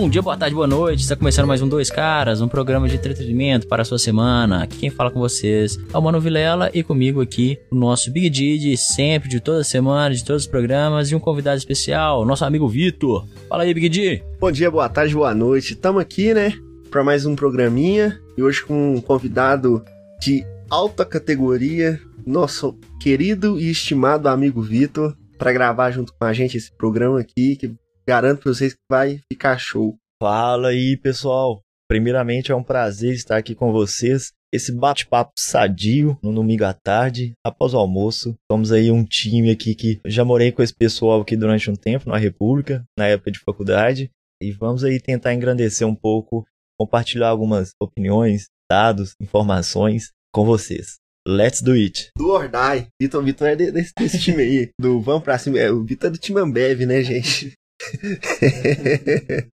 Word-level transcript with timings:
Bom 0.00 0.08
dia, 0.08 0.22
boa 0.22 0.34
tarde, 0.34 0.54
boa 0.54 0.66
noite. 0.66 1.02
Está 1.02 1.14
começando 1.14 1.46
mais 1.46 1.60
um 1.60 1.68
Dois 1.68 1.90
Caras, 1.90 2.40
um 2.40 2.48
programa 2.48 2.88
de 2.88 2.96
entretenimento 2.96 3.68
para 3.68 3.82
a 3.82 3.84
sua 3.84 3.98
semana. 3.98 4.62
Aqui 4.62 4.78
quem 4.78 4.88
fala 4.88 5.10
com 5.10 5.20
vocês 5.20 5.78
é 5.92 5.98
o 5.98 6.00
Mano 6.00 6.18
Vilela 6.18 6.70
e 6.72 6.82
comigo 6.82 7.20
aqui 7.20 7.58
o 7.70 7.74
nosso 7.74 8.10
Big 8.10 8.30
D 8.30 8.56
de 8.56 8.78
sempre, 8.78 9.28
de 9.28 9.40
toda 9.40 9.62
semana, 9.62 10.14
de 10.14 10.24
todos 10.24 10.44
os 10.44 10.48
programas 10.48 11.10
e 11.10 11.14
um 11.14 11.20
convidado 11.20 11.58
especial, 11.58 12.24
nosso 12.24 12.46
amigo 12.46 12.66
Vitor. 12.66 13.28
Fala 13.46 13.64
aí, 13.64 13.74
Big 13.74 13.90
D. 13.90 14.22
Bom 14.40 14.50
dia, 14.50 14.70
boa 14.70 14.88
tarde, 14.88 15.14
boa 15.14 15.34
noite. 15.34 15.74
Estamos 15.74 16.00
aqui, 16.00 16.32
né, 16.32 16.54
para 16.90 17.04
mais 17.04 17.26
um 17.26 17.36
programinha 17.36 18.18
e 18.38 18.42
hoje 18.42 18.64
com 18.64 18.94
um 18.94 19.02
convidado 19.02 19.84
de 20.18 20.42
alta 20.70 21.04
categoria, 21.04 22.00
nosso 22.26 22.74
querido 23.02 23.60
e 23.60 23.70
estimado 23.70 24.30
amigo 24.30 24.62
Vitor, 24.62 25.14
para 25.36 25.52
gravar 25.52 25.90
junto 25.90 26.14
com 26.14 26.24
a 26.24 26.32
gente 26.32 26.56
esse 26.56 26.72
programa 26.74 27.20
aqui, 27.20 27.56
que 27.56 27.74
garanto 28.06 28.42
para 28.42 28.52
vocês 28.52 28.74
que 28.74 28.80
vai 28.90 29.20
ficar 29.32 29.58
show. 29.58 29.96
Fala 30.22 30.68
aí, 30.68 30.96
pessoal. 30.96 31.60
Primeiramente 31.88 32.52
é 32.52 32.54
um 32.54 32.62
prazer 32.62 33.14
estar 33.14 33.36
aqui 33.36 33.54
com 33.54 33.72
vocês. 33.72 34.32
Esse 34.52 34.72
bate-papo 34.72 35.32
sadio 35.38 36.18
no 36.22 36.32
domingo 36.32 36.64
à 36.64 36.72
tarde, 36.72 37.32
após 37.44 37.72
o 37.72 37.78
almoço. 37.78 38.36
Somos 38.50 38.70
aí 38.70 38.90
um 38.90 39.04
time 39.04 39.50
aqui 39.50 39.74
que 39.74 40.00
já 40.06 40.24
morei 40.24 40.52
com 40.52 40.62
esse 40.62 40.74
pessoal 40.74 41.20
aqui 41.20 41.36
durante 41.36 41.70
um 41.70 41.74
tempo 41.74 42.08
na 42.08 42.16
República, 42.16 42.84
na 42.98 43.06
época 43.06 43.30
de 43.30 43.38
faculdade, 43.38 44.10
e 44.42 44.52
vamos 44.52 44.84
aí 44.84 45.00
tentar 45.00 45.34
engrandecer 45.34 45.86
um 45.86 45.94
pouco, 45.94 46.44
compartilhar 46.78 47.28
algumas 47.28 47.72
opiniões, 47.80 48.46
dados, 48.70 49.14
informações 49.20 50.12
com 50.32 50.44
vocês. 50.44 50.98
Let's 51.26 51.60
do 51.60 51.72
it. 51.72 52.10
Do 52.16 52.30
or 52.30 52.48
die. 52.48 52.88
Vitor, 53.00 53.22
Vitor 53.22 53.48
é 53.48 53.56
desse, 53.56 53.92
desse 53.98 54.18
time 54.18 54.42
aí. 54.42 54.70
Do 54.80 55.00
vamos 55.00 55.22
pra 55.22 55.38
cima. 55.38 55.58
É, 55.58 55.70
o 55.70 55.84
Vitor 55.84 56.08
é 56.08 56.12
do 56.12 56.18
time 56.18 56.40
Ambev, 56.40 56.86
né, 56.86 57.02
gente? 57.02 57.52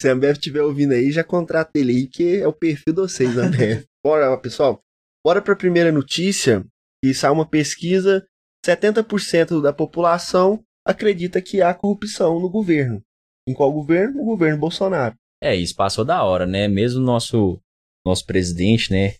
Se 0.00 0.08
a 0.08 0.12
Ambev 0.12 0.32
estiver 0.32 0.62
ouvindo 0.62 0.92
aí, 0.92 1.10
já 1.10 1.24
contrata 1.24 1.72
ele 1.74 1.92
aí, 1.92 2.06
que 2.06 2.36
é 2.36 2.46
o 2.46 2.52
perfil 2.52 2.94
de 2.94 3.00
vocês, 3.00 3.36
Ambev. 3.36 3.84
Bora, 4.04 4.36
pessoal. 4.38 4.80
Bora 5.24 5.42
pra 5.42 5.56
primeira 5.56 5.90
notícia. 5.90 6.64
Que 7.04 7.12
saiu 7.12 7.34
uma 7.34 7.48
pesquisa. 7.48 8.24
70% 8.64 9.60
da 9.60 9.72
população 9.72 10.62
acredita 10.86 11.40
que 11.40 11.62
há 11.62 11.74
corrupção 11.74 12.38
no 12.38 12.48
governo. 12.48 13.02
Em 13.48 13.54
qual 13.54 13.72
governo? 13.72 14.18
No 14.18 14.24
governo 14.24 14.58
Bolsonaro. 14.58 15.14
É, 15.42 15.56
isso 15.56 15.74
passou 15.74 16.04
da 16.04 16.22
hora, 16.22 16.46
né? 16.46 16.68
Mesmo 16.68 17.00
nosso 17.00 17.58
nosso 18.06 18.24
presidente, 18.26 18.90
né? 18.92 19.14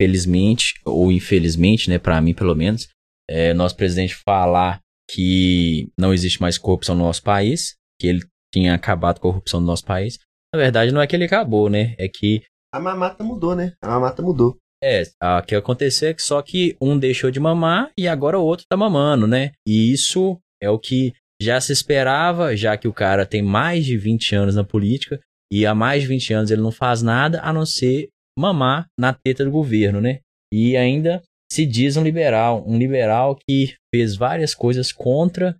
Felizmente 0.00 0.74
ou 0.84 1.10
infelizmente, 1.10 1.88
né? 1.88 1.98
Para 1.98 2.20
mim, 2.20 2.34
pelo 2.34 2.54
menos, 2.54 2.88
é, 3.28 3.54
nosso 3.54 3.76
presidente 3.76 4.14
falar 4.14 4.80
que 5.10 5.88
não 5.98 6.12
existe 6.12 6.40
mais 6.40 6.58
corrupção 6.58 6.94
no 6.94 7.04
nosso 7.04 7.22
país, 7.22 7.76
que 8.00 8.06
ele 8.06 8.20
tinha 8.52 8.74
acabado 8.74 9.20
com 9.20 9.28
a 9.28 9.32
corrupção 9.32 9.60
no 9.60 9.66
nosso 9.66 9.84
país. 9.84 10.18
Na 10.54 10.60
verdade, 10.60 10.92
não 10.92 11.00
é 11.00 11.06
que 11.06 11.16
ele 11.16 11.24
acabou, 11.24 11.70
né? 11.70 11.94
É 11.98 12.08
que. 12.08 12.42
A 12.74 12.80
mamata 12.80 13.24
mudou, 13.24 13.54
né? 13.54 13.72
A 13.82 13.88
mamata 13.88 14.22
mudou. 14.22 14.56
É, 14.82 15.02
o 15.38 15.42
que 15.42 15.54
aconteceu 15.54 16.08
é 16.08 16.14
que 16.14 16.22
só 16.22 16.42
que 16.42 16.76
um 16.80 16.98
deixou 16.98 17.30
de 17.30 17.38
mamar 17.38 17.90
e 17.96 18.08
agora 18.08 18.38
o 18.38 18.44
outro 18.44 18.66
tá 18.68 18.76
mamando, 18.76 19.28
né? 19.28 19.52
E 19.66 19.92
isso 19.92 20.38
é 20.60 20.68
o 20.68 20.78
que 20.78 21.12
já 21.40 21.60
se 21.60 21.72
esperava, 21.72 22.56
já 22.56 22.76
que 22.76 22.88
o 22.88 22.92
cara 22.92 23.24
tem 23.24 23.42
mais 23.42 23.84
de 23.84 23.96
20 23.96 24.34
anos 24.34 24.56
na 24.56 24.64
política 24.64 25.20
e 25.52 25.64
há 25.64 25.74
mais 25.74 26.02
de 26.02 26.08
20 26.08 26.34
anos 26.34 26.50
ele 26.50 26.62
não 26.62 26.72
faz 26.72 27.00
nada 27.00 27.40
a 27.42 27.52
não 27.52 27.64
ser 27.64 28.08
mamar 28.36 28.86
na 28.98 29.12
teta 29.12 29.44
do 29.44 29.50
governo, 29.50 30.00
né? 30.00 30.20
E 30.52 30.76
ainda 30.76 31.22
se 31.52 31.64
diz 31.64 31.96
um 31.96 32.02
liberal, 32.02 32.64
um 32.66 32.78
liberal 32.78 33.36
que 33.36 33.74
fez 33.94 34.16
várias 34.16 34.54
coisas 34.54 34.90
contra 34.90 35.56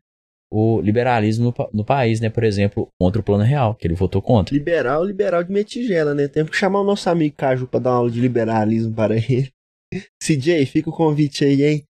o 0.52 0.82
liberalismo 0.82 1.46
no, 1.46 1.68
no, 1.72 1.84
país, 1.84 2.20
né? 2.20 2.28
Por 2.28 2.44
exemplo, 2.44 2.88
contra 3.00 3.18
o 3.18 3.24
plano 3.24 3.42
real, 3.42 3.74
que 3.74 3.86
ele 3.86 3.94
votou 3.94 4.20
contra. 4.20 4.54
Liberal, 4.54 5.02
liberal 5.02 5.42
de 5.42 5.50
metigela, 5.50 6.14
né? 6.14 6.28
Temos 6.28 6.50
que 6.50 6.56
chamar 6.56 6.82
o 6.82 6.84
nosso 6.84 7.08
amigo 7.08 7.34
Caju 7.34 7.66
para 7.66 7.80
dar 7.80 7.90
uma 7.90 7.96
aula 7.96 8.10
de 8.10 8.20
liberalismo 8.20 8.94
para 8.94 9.16
ele. 9.16 9.50
CJ, 10.22 10.66
fica 10.66 10.90
o 10.90 10.92
convite 10.92 11.42
aí, 11.42 11.62
hein? 11.64 11.84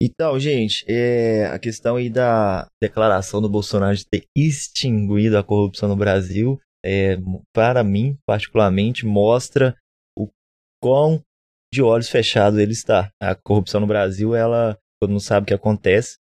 Então, 0.00 0.38
gente, 0.38 0.84
é 0.86 1.46
a 1.46 1.58
questão 1.58 1.96
aí 1.96 2.08
da 2.08 2.68
declaração 2.80 3.42
do 3.42 3.48
Bolsonaro 3.48 3.96
de 3.96 4.06
ter 4.06 4.24
extinguido 4.36 5.36
a 5.36 5.42
corrupção 5.42 5.88
no 5.88 5.96
Brasil, 5.96 6.60
é, 6.84 7.16
para 7.52 7.82
mim, 7.82 8.16
particularmente, 8.24 9.04
mostra 9.04 9.76
o 10.16 10.28
quão 10.80 11.20
de 11.72 11.82
olhos 11.82 12.08
fechados 12.08 12.60
ele 12.60 12.72
está. 12.72 13.10
A 13.20 13.34
corrupção 13.34 13.80
no 13.80 13.86
Brasil, 13.86 14.36
ela, 14.36 14.78
todo 15.00 15.10
mundo 15.10 15.20
sabe 15.20 15.44
o 15.44 15.46
que 15.48 15.54
acontece, 15.54 16.18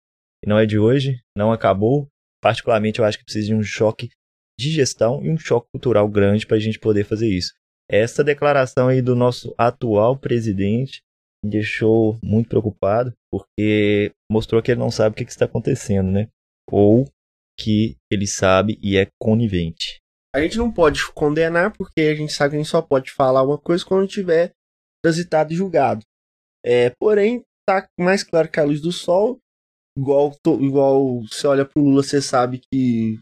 e 0.45 0.49
não 0.49 0.59
é 0.59 0.67
de 0.67 0.79
hoje, 0.79 1.21
não 1.37 1.53
acabou. 1.53 2.09
Particularmente, 2.43 2.99
eu 2.99 3.05
acho 3.05 3.19
que 3.19 3.25
precisa 3.25 3.49
de 3.49 3.55
um 3.55 3.63
choque 3.63 4.11
de 4.59 4.71
gestão 4.71 5.25
e 5.25 5.31
um 5.31 5.39
choque 5.39 5.69
cultural 5.73 6.09
grande 6.09 6.47
para 6.47 6.57
a 6.57 6.61
gente 6.61 6.79
poder 6.79 7.05
fazer 7.05 7.29
isso. 7.29 7.53
Essa 7.89 8.23
declaração 8.23 8.89
aí 8.89 9.03
do 9.03 9.17
nosso 9.17 9.55
atual 9.59 10.17
presidente 10.17 11.03
me 11.43 11.51
deixou 11.51 12.19
muito 12.23 12.49
preocupado, 12.49 13.13
porque 13.31 14.13
mostrou 14.31 14.63
que 14.63 14.71
ele 14.71 14.81
não 14.81 14.91
sabe 14.91 15.15
o 15.15 15.17
que, 15.17 15.31
está 15.31 15.47
acontecendo, 15.47 16.11
né? 16.11 16.29
Ou 16.71 17.07
que 17.59 17.97
ele 18.11 18.27
sabe 18.27 18.79
e 18.83 18.97
é 18.97 19.09
conivente. 19.21 20.01
A 20.35 20.41
gente 20.41 20.57
não 20.57 20.73
pode 20.73 21.01
condenar, 21.13 21.73
porque 21.77 22.03
a 22.03 22.15
gente 22.15 22.33
sabe 22.33 22.51
que 22.51 22.57
a 22.57 22.59
gente 22.61 22.71
só 22.71 22.81
pode 22.81 23.11
falar 23.11 23.43
uma 23.43 23.59
coisa 23.59 23.85
quando 23.85 24.07
tiver 24.07 24.53
transitado 25.03 25.53
e 25.53 25.57
julgado. 25.57 26.05
É, 26.65 26.91
porém, 27.01 27.43
tá 27.67 27.89
mais 27.99 28.23
claro 28.23 28.49
que 28.49 28.61
a 28.61 28.65
luz 28.65 28.81
do 28.81 28.93
sol, 28.93 29.39
igual, 30.01 30.35
igual 30.61 31.21
você 31.23 31.47
olha 31.47 31.65
pro 31.65 31.83
Lula, 31.83 32.03
você 32.03 32.21
sabe 32.21 32.59
que, 32.59 33.21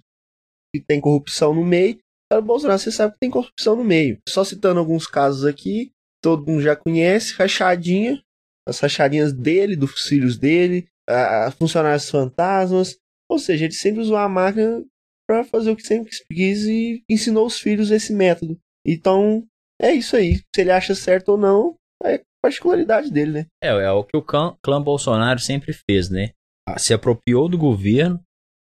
que 0.75 0.81
tem 0.81 1.01
corrupção 1.01 1.55
no 1.55 1.65
meio. 1.65 1.99
Para 2.31 2.41
o 2.41 2.45
Bolsonaro, 2.45 2.79
você 2.79 2.93
sabe 2.93 3.15
que 3.15 3.21
tem 3.21 3.31
corrupção 3.31 3.77
no 3.77 3.85
meio. 3.85 4.19
Só 4.29 4.45
citando 4.45 4.79
alguns 4.79 5.07
casos 5.07 5.45
aqui, 5.45 5.91
todo 6.23 6.47
mundo 6.47 6.63
já 6.63 6.77
conhece, 6.77 7.35
rachadinha, 7.35 8.23
as 8.67 8.79
rachadinhas 8.79 9.33
dele, 9.33 9.75
dos 9.75 10.03
filhos 10.03 10.39
dele, 10.39 10.87
a 11.09 11.51
funcionários 11.51 12.09
fantasmas. 12.09 12.97
Ou 13.31 13.39
seja, 13.39 13.65
ele 13.65 13.75
sempre 13.75 14.01
usou 14.01 14.17
a 14.17 14.29
máquina 14.29 14.85
para 15.29 15.45
fazer 15.45 15.71
o 15.71 15.77
que 15.77 15.83
sempre 15.83 16.11
quis 16.31 16.65
e 16.65 17.03
ensinou 17.09 17.47
os 17.47 17.59
filhos 17.59 17.91
esse 17.91 18.13
método. 18.13 18.59
Então, 18.87 19.45
é 19.81 19.93
isso 19.93 20.17
aí. 20.17 20.37
Se 20.55 20.61
ele 20.61 20.71
acha 20.71 20.95
certo 20.95 21.31
ou 21.31 21.39
não, 21.39 21.75
é 22.05 22.23
particularidade 22.43 23.11
dele, 23.11 23.33
né? 23.33 23.47
É, 23.63 23.69
é 23.69 23.91
o 23.91 24.05
que 24.05 24.17
o 24.17 24.23
clã, 24.23 24.57
clã 24.63 24.81
Bolsonaro 24.81 25.41
sempre 25.41 25.73
fez, 25.73 26.09
né? 26.09 26.31
Se 26.77 26.93
apropriou 26.93 27.49
do 27.49 27.57
governo 27.57 28.21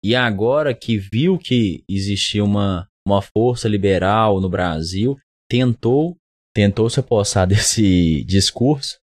e 0.04 0.14
agora 0.14 0.74
que 0.74 0.96
viu 0.96 1.38
que 1.38 1.84
existia 1.88 2.42
uma, 2.42 2.88
uma 3.06 3.20
força 3.20 3.68
liberal 3.68 4.40
no 4.40 4.48
Brasil, 4.48 5.16
tentou 5.48 6.16
tentou 6.54 6.88
se 6.90 7.00
apossar 7.00 7.46
desse 7.48 8.24
discurso, 8.24 8.98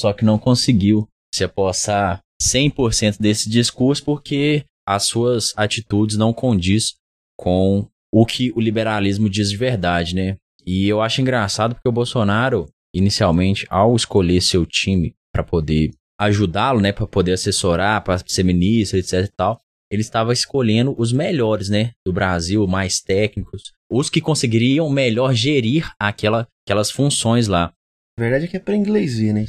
só 0.00 0.12
que 0.12 0.24
não 0.24 0.38
conseguiu 0.38 1.08
se 1.34 1.44
apossar 1.44 2.20
100% 2.42 3.18
desse 3.18 3.48
discurso 3.48 4.04
porque 4.04 4.64
as 4.86 5.06
suas 5.06 5.52
atitudes 5.56 6.16
não 6.16 6.32
condiz 6.32 6.94
com 7.36 7.88
o 8.12 8.24
que 8.24 8.52
o 8.54 8.60
liberalismo 8.60 9.28
diz 9.28 9.50
de 9.50 9.56
verdade, 9.56 10.14
né? 10.14 10.36
E 10.64 10.88
eu 10.88 11.00
acho 11.00 11.20
engraçado 11.20 11.74
porque 11.74 11.88
o 11.88 11.92
Bolsonaro, 11.92 12.66
inicialmente, 12.94 13.66
ao 13.68 13.94
escolher 13.94 14.40
seu 14.40 14.64
time 14.64 15.14
para 15.32 15.44
poder 15.44 15.90
ajudá-lo, 16.18 16.80
né, 16.80 16.92
para 16.92 17.06
poder 17.06 17.32
assessorar, 17.32 18.02
para 18.02 18.18
ser 18.26 18.42
ministro, 18.42 18.98
etc 18.98 19.24
e 19.24 19.32
tal, 19.36 19.60
ele 19.90 20.02
estava 20.02 20.32
escolhendo 20.32 20.94
os 20.98 21.12
melhores, 21.12 21.68
né, 21.68 21.92
do 22.04 22.12
Brasil, 22.12 22.66
mais 22.66 23.00
técnicos, 23.00 23.72
os 23.90 24.10
que 24.10 24.20
conseguiriam 24.20 24.88
melhor 24.90 25.32
gerir 25.32 25.90
aquela, 25.98 26.46
aquelas 26.66 26.90
funções 26.90 27.46
lá. 27.46 27.72
A 28.18 28.22
verdade 28.22 28.46
é 28.46 28.48
que 28.48 28.56
é 28.56 28.60
para 28.60 28.74
inglês 28.74 29.18
ver, 29.18 29.32
né? 29.32 29.44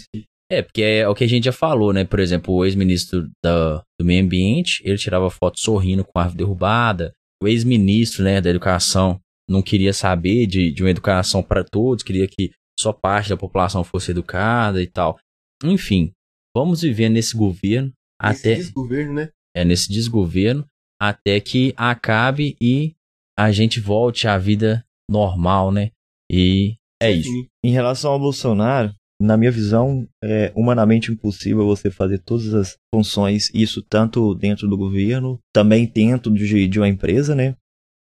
É, 0.49 0.61
porque 0.61 0.81
é 0.81 1.07
o 1.07 1.15
que 1.15 1.23
a 1.23 1.27
gente 1.27 1.45
já 1.45 1.51
falou, 1.51 1.91
né? 1.91 2.05
Por 2.05 2.19
exemplo, 2.19 2.53
o 2.53 2.65
ex-ministro 2.65 3.29
do 3.43 3.83
Meio 4.01 4.23
Ambiente, 4.23 4.81
ele 4.85 4.97
tirava 4.97 5.29
foto 5.29 5.59
sorrindo 5.59 6.05
com 6.05 6.17
a 6.17 6.23
árvore 6.23 6.37
derrubada. 6.37 7.13
O 7.41 7.47
ex-ministro, 7.47 8.23
né, 8.23 8.39
da 8.39 8.49
Educação, 8.49 9.19
não 9.49 9.61
queria 9.61 9.93
saber 9.93 10.45
de, 10.47 10.71
de 10.71 10.83
uma 10.83 10.89
educação 10.89 11.41
para 11.41 11.63
todos, 11.63 12.03
queria 12.03 12.27
que 12.27 12.51
só 12.79 12.93
parte 12.93 13.29
da 13.29 13.37
população 13.37 13.83
fosse 13.83 14.11
educada 14.11 14.81
e 14.81 14.87
tal. 14.87 15.17
Enfim, 15.63 16.11
vamos 16.57 16.81
viver 16.81 17.09
nesse 17.09 17.35
governo 17.35 17.93
nesse 18.21 18.49
até 18.49 18.55
desgoverno, 18.55 19.13
né? 19.13 19.29
É 19.55 19.63
nesse 19.63 19.89
desgoverno 19.89 20.65
até 20.99 21.39
que 21.39 21.73
acabe 21.77 22.55
e 22.59 22.95
a 23.37 23.51
gente 23.51 23.79
volte 23.79 24.27
à 24.27 24.37
vida 24.37 24.83
normal, 25.09 25.71
né? 25.71 25.91
E 26.31 26.75
é 27.01 27.11
isso. 27.11 27.29
Em 27.63 27.71
relação 27.71 28.11
ao 28.11 28.19
Bolsonaro, 28.19 28.91
na 29.21 29.37
minha 29.37 29.51
visão, 29.51 30.07
é 30.23 30.51
humanamente 30.55 31.11
impossível 31.11 31.65
você 31.65 31.91
fazer 31.91 32.19
todas 32.19 32.53
as 32.53 32.75
funções, 32.93 33.51
isso 33.53 33.83
tanto 33.83 34.33
dentro 34.33 34.67
do 34.67 34.75
governo, 34.75 35.39
também 35.53 35.85
dentro 35.85 36.33
de, 36.33 36.67
de 36.67 36.79
uma 36.79 36.87
empresa, 36.87 37.35
né? 37.35 37.55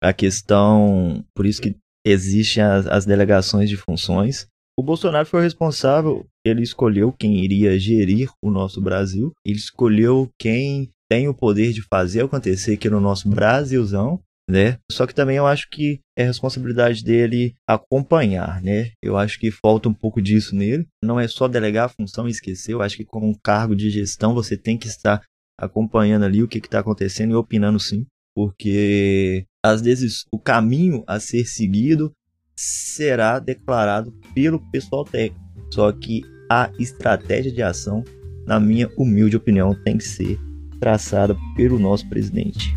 a 0.01 0.11
questão, 0.11 1.23
por 1.35 1.45
isso 1.45 1.61
que 1.61 1.77
existem 2.05 2.63
as, 2.63 2.87
as 2.87 3.05
delegações 3.05 3.69
de 3.69 3.77
funções. 3.77 4.47
O 4.77 4.81
Bolsonaro 4.81 5.27
foi 5.27 5.43
responsável, 5.43 6.25
ele 6.45 6.61
escolheu 6.61 7.11
quem 7.11 7.43
iria 7.43 7.77
gerir 7.79 8.29
o 8.41 8.49
nosso 8.49 8.81
Brasil, 8.81 9.31
ele 9.45 9.57
escolheu 9.57 10.29
quem 10.39 10.89
tem 11.09 11.27
o 11.27 11.33
poder 11.33 11.73
de 11.73 11.81
fazer 11.81 12.23
acontecer 12.23 12.73
aqui 12.73 12.89
no 12.89 12.99
nosso 12.99 13.29
Brasilzão, 13.29 14.19
né? 14.49 14.77
Só 14.91 15.05
que 15.05 15.13
também 15.13 15.37
eu 15.37 15.45
acho 15.45 15.69
que 15.69 15.99
é 16.17 16.23
responsabilidade 16.23 17.03
dele 17.03 17.53
acompanhar, 17.67 18.61
né? 18.61 18.91
Eu 19.01 19.17
acho 19.17 19.39
que 19.39 19.51
falta 19.51 19.87
um 19.87 19.93
pouco 19.93 20.21
disso 20.21 20.55
nele. 20.55 20.87
Não 21.03 21.19
é 21.19 21.27
só 21.27 21.47
delegar 21.47 21.85
a 21.85 21.89
função 21.89 22.27
e 22.27 22.31
esquecer. 22.31 22.73
Eu 22.73 22.81
acho 22.81 22.97
que 22.97 23.05
como 23.05 23.27
um 23.27 23.33
cargo 23.33 23.75
de 23.75 23.89
gestão 23.89 24.33
você 24.33 24.57
tem 24.57 24.77
que 24.77 24.87
estar 24.87 25.21
acompanhando 25.59 26.23
ali 26.23 26.41
o 26.41 26.47
que 26.47 26.57
está 26.57 26.79
acontecendo 26.79 27.31
e 27.31 27.35
opinando 27.35 27.79
sim, 27.79 28.05
porque 28.35 29.45
às 29.63 29.81
vezes 29.81 30.25
o 30.31 30.39
caminho 30.39 31.03
a 31.05 31.19
ser 31.19 31.45
seguido 31.45 32.11
será 32.55 33.39
declarado 33.39 34.11
pelo 34.33 34.59
pessoal 34.71 35.03
técnico. 35.05 35.50
Só 35.71 35.91
que 35.91 36.21
a 36.49 36.69
estratégia 36.77 37.51
de 37.51 37.63
ação, 37.63 38.03
na 38.45 38.59
minha 38.59 38.89
humilde 38.97 39.37
opinião, 39.37 39.73
tem 39.73 39.97
que 39.97 40.03
ser 40.03 40.37
traçada 40.79 41.35
pelo 41.55 41.79
nosso 41.79 42.07
presidente. 42.09 42.75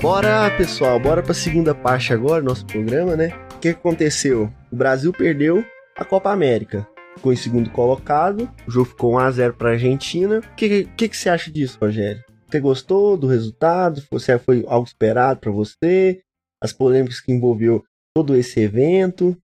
Bora, 0.00 0.50
pessoal, 0.56 0.98
bora 0.98 1.22
para 1.22 1.32
a 1.32 1.34
segunda 1.34 1.74
parte 1.74 2.14
agora 2.14 2.40
do 2.40 2.46
nosso 2.46 2.64
programa, 2.64 3.14
né? 3.16 3.45
Que 3.66 3.70
aconteceu? 3.70 4.48
O 4.70 4.76
Brasil 4.76 5.12
perdeu 5.12 5.64
a 5.96 6.04
Copa 6.04 6.30
América. 6.30 6.88
Ficou 7.16 7.32
em 7.32 7.36
segundo 7.36 7.68
colocado, 7.68 8.48
o 8.64 8.70
jogo 8.70 8.90
ficou 8.90 9.14
1x0 9.14 9.54
para 9.54 9.70
a 9.70 9.72
Argentina. 9.72 10.38
O 10.38 10.54
que, 10.54 10.84
que, 10.84 11.08
que 11.08 11.16
você 11.16 11.28
acha 11.28 11.50
disso, 11.50 11.76
Rogério? 11.80 12.22
Você 12.48 12.60
gostou 12.60 13.16
do 13.16 13.26
resultado? 13.26 14.00
Você 14.08 14.38
foi 14.38 14.64
algo 14.68 14.86
esperado 14.86 15.40
para 15.40 15.50
você? 15.50 16.22
As 16.62 16.72
polêmicas 16.72 17.20
que 17.20 17.32
envolveu 17.32 17.82
todo 18.14 18.36
esse 18.36 18.60
evento? 18.60 19.36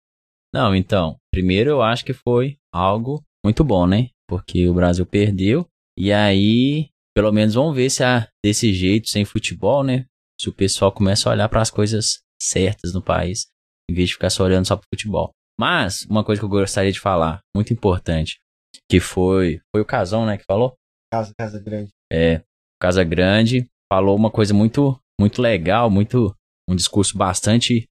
Não, 0.54 0.76
então, 0.76 1.18
primeiro 1.34 1.72
eu 1.72 1.82
acho 1.82 2.06
que 2.06 2.14
foi 2.14 2.58
algo 2.72 3.24
muito 3.44 3.64
bom, 3.64 3.88
né? 3.88 4.10
Porque 4.30 4.68
o 4.68 4.74
Brasil 4.76 5.04
perdeu 5.04 5.66
e 5.98 6.14
aí, 6.14 6.90
pelo 7.16 7.32
menos 7.32 7.56
vamos 7.56 7.76
ver 7.76 7.90
se 7.90 8.04
é 8.04 8.28
desse 8.46 8.72
jeito, 8.72 9.10
sem 9.10 9.26
futebol, 9.26 9.84
né? 9.84 10.06
se 10.42 10.50
o 10.50 10.54
pessoal 10.54 10.92
começa 10.92 11.30
a 11.30 11.34
olhar 11.34 11.48
para 11.48 11.62
as 11.62 11.70
coisas 11.70 12.20
certas 12.42 12.94
no 12.94 13.02
país, 13.02 13.46
em 13.92 13.94
vez 13.94 14.10
de 14.10 14.14
ficar 14.14 14.30
só 14.30 14.44
olhando 14.44 14.66
só 14.66 14.76
para 14.76 14.86
o 14.86 14.96
futebol. 14.96 15.32
Mas, 15.60 16.06
uma 16.10 16.24
coisa 16.24 16.40
que 16.42 16.46
eu 16.46 16.50
gostaria 16.50 16.92
de 16.92 17.00
falar, 17.00 17.40
muito 17.56 17.72
importante, 17.74 18.40
que 18.90 19.00
foi. 19.00 19.60
Foi 19.76 19.82
o 19.82 19.86
Casão, 19.86 20.26
né, 20.26 20.38
que 20.38 20.46
falou? 20.46 20.74
Casa, 21.14 21.34
Casa 21.38 21.60
Grande. 21.60 21.92
É, 22.12 22.42
Casa 22.82 23.04
Grande 23.04 23.68
falou 23.92 24.16
uma 24.16 24.32
coisa 24.32 24.54
muito, 24.54 25.00
muito 25.20 25.42
legal, 25.42 25.90
muito. 25.90 26.36
Um 26.70 26.76
discurso 26.76 27.18
bastante 27.18 27.86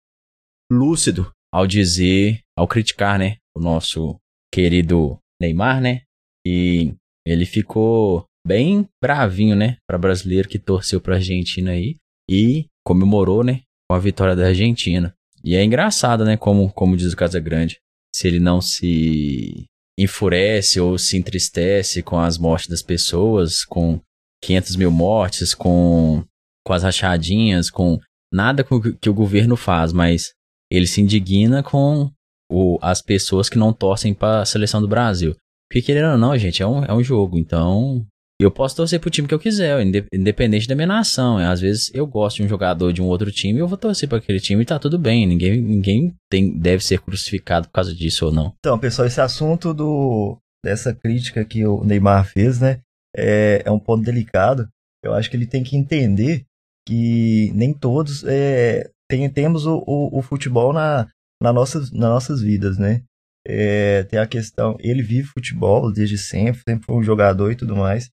lúcido 0.71 1.33
ao 1.53 1.67
dizer, 1.67 2.41
ao 2.59 2.69
criticar, 2.69 3.19
né, 3.19 3.39
o 3.57 3.61
nosso 3.61 4.19
querido 4.53 5.19
Neymar, 5.41 5.81
né? 5.81 6.03
E 6.47 6.95
ele 7.27 7.47
ficou 7.47 8.27
bem 8.47 8.87
bravinho, 9.03 9.57
né, 9.57 9.79
para 9.89 9.99
brasileiro 9.99 10.49
que 10.49 10.59
torceu 10.59 11.01
para 11.01 11.15
Argentina 11.15 11.71
aí 11.71 11.97
e 12.31 12.67
comemorou, 12.85 13.43
né, 13.43 13.63
com 13.89 13.97
a 13.97 13.99
vitória 13.99 14.37
da 14.37 14.49
Argentina. 14.49 15.15
E 15.47 15.55
é 15.55 15.63
engraçado, 15.63 16.25
né, 16.25 16.37
como, 16.37 16.73
como 16.73 16.97
diz 16.97 17.13
o 17.13 17.17
Casagrande, 17.17 17.79
se 18.13 18.27
ele 18.27 18.41
não 18.41 18.61
se 18.61 19.65
enfurece 19.97 20.81
ou 20.81 20.99
se 20.99 21.17
entristece 21.17 22.03
com 22.03 22.19
as 22.19 22.37
mortes 22.37 22.69
das 22.69 22.83
pessoas, 22.83 23.65
com 23.65 24.01
500 24.43 24.75
mil 24.75 24.91
mortes, 24.91 25.55
com, 25.55 26.25
com 26.67 26.73
as 26.73 26.83
rachadinhas, 26.83 27.71
com 27.71 28.01
nada 28.35 28.67
que 29.01 29.09
o 29.09 29.15
governo 29.15 29.57
faz, 29.57 29.93
mas 29.93 30.33
ele 30.69 30.87
se 30.89 31.01
indigna 31.01 31.63
com 31.63 32.11
o, 32.51 32.77
as 32.83 33.01
pessoas 33.01 33.49
que 33.49 33.57
não 33.57 33.73
torcem 33.73 34.13
para 34.13 34.43
a 34.43 34.45
seleção 34.45 34.81
do 34.81 34.89
Brasil. 34.89 35.37
Porque 35.71 35.81
querendo 35.81 36.11
ou 36.11 36.19
não, 36.19 36.37
gente, 36.37 36.61
é 36.61 36.67
um, 36.67 36.85
é 36.85 36.93
um 36.93 37.05
jogo, 37.05 37.39
então 37.39 38.05
eu 38.39 38.51
posso 38.51 38.77
torcer 38.77 39.01
pro 39.01 39.11
time 39.11 39.27
que 39.27 39.35
eu 39.35 39.39
quiser, 39.39 39.81
independente 40.13 40.69
da 40.69 40.75
minha 40.75 40.87
nação. 40.87 41.39
Às 41.39 41.61
vezes 41.61 41.91
eu 41.95 42.07
gosto 42.07 42.37
de 42.37 42.43
um 42.45 42.49
jogador 42.49 42.93
de 42.93 43.01
um 43.01 43.07
outro 43.07 43.31
time 43.31 43.59
e 43.59 43.63
eu 43.63 43.69
vou 43.69 43.79
torcer 43.79 44.09
para 44.09 44.19
aquele 44.19 44.41
time 44.41 44.63
e 44.63 44.67
tá 44.67 44.79
tudo 44.79 44.99
bem. 44.99 45.27
Ninguém, 45.27 45.61
ninguém 45.61 46.15
tem, 46.31 46.57
deve 46.59 46.85
ser 46.85 47.01
crucificado 47.01 47.67
por 47.69 47.73
causa 47.73 47.95
disso 47.95 48.27
ou 48.27 48.33
não. 48.33 48.53
Então, 48.59 48.79
pessoal, 48.79 49.07
esse 49.07 49.21
assunto 49.21 49.73
do, 49.73 50.37
dessa 50.63 50.93
crítica 50.93 51.45
que 51.45 51.65
o 51.67 51.83
Neymar 51.83 52.27
fez, 52.27 52.61
né, 52.61 52.81
é, 53.17 53.63
é 53.65 53.71
um 53.71 53.79
ponto 53.79 54.05
delicado. 54.05 54.69
Eu 55.03 55.15
acho 55.15 55.31
que 55.31 55.37
ele 55.37 55.47
tem 55.47 55.63
que 55.63 55.77
entender 55.77 56.45
que 56.87 57.51
nem 57.55 57.73
todos 57.73 58.23
é, 58.25 58.91
tem, 59.09 59.29
temos 59.31 59.67
o, 59.67 59.83
o, 59.87 60.19
o, 60.19 60.23
futebol 60.23 60.73
na, 60.73 61.09
na 61.43 61.53
nossas, 61.53 61.91
nas 61.91 62.11
nossas 62.11 62.41
vidas, 62.43 62.79
né? 62.79 63.03
É, 63.49 64.03
tem 64.05 64.19
a 64.19 64.27
questão, 64.27 64.77
ele 64.81 65.03
vive 65.03 65.29
futebol 65.29 65.93
desde 65.93 66.19
sempre, 66.19 66.61
sempre 66.69 66.85
foi 66.85 66.97
um 66.97 67.03
jogador 67.03 67.53
e 67.53 67.57
tudo 67.57 67.77
mais. 67.77 68.11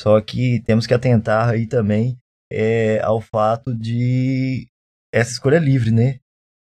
Só 0.00 0.20
que 0.20 0.62
temos 0.64 0.86
que 0.86 0.94
atentar 0.94 1.48
aí 1.48 1.66
também 1.66 2.16
é, 2.52 3.00
ao 3.00 3.20
fato 3.20 3.74
de 3.74 4.68
essa 5.12 5.32
escolha 5.32 5.58
livre, 5.58 5.90
né? 5.90 6.18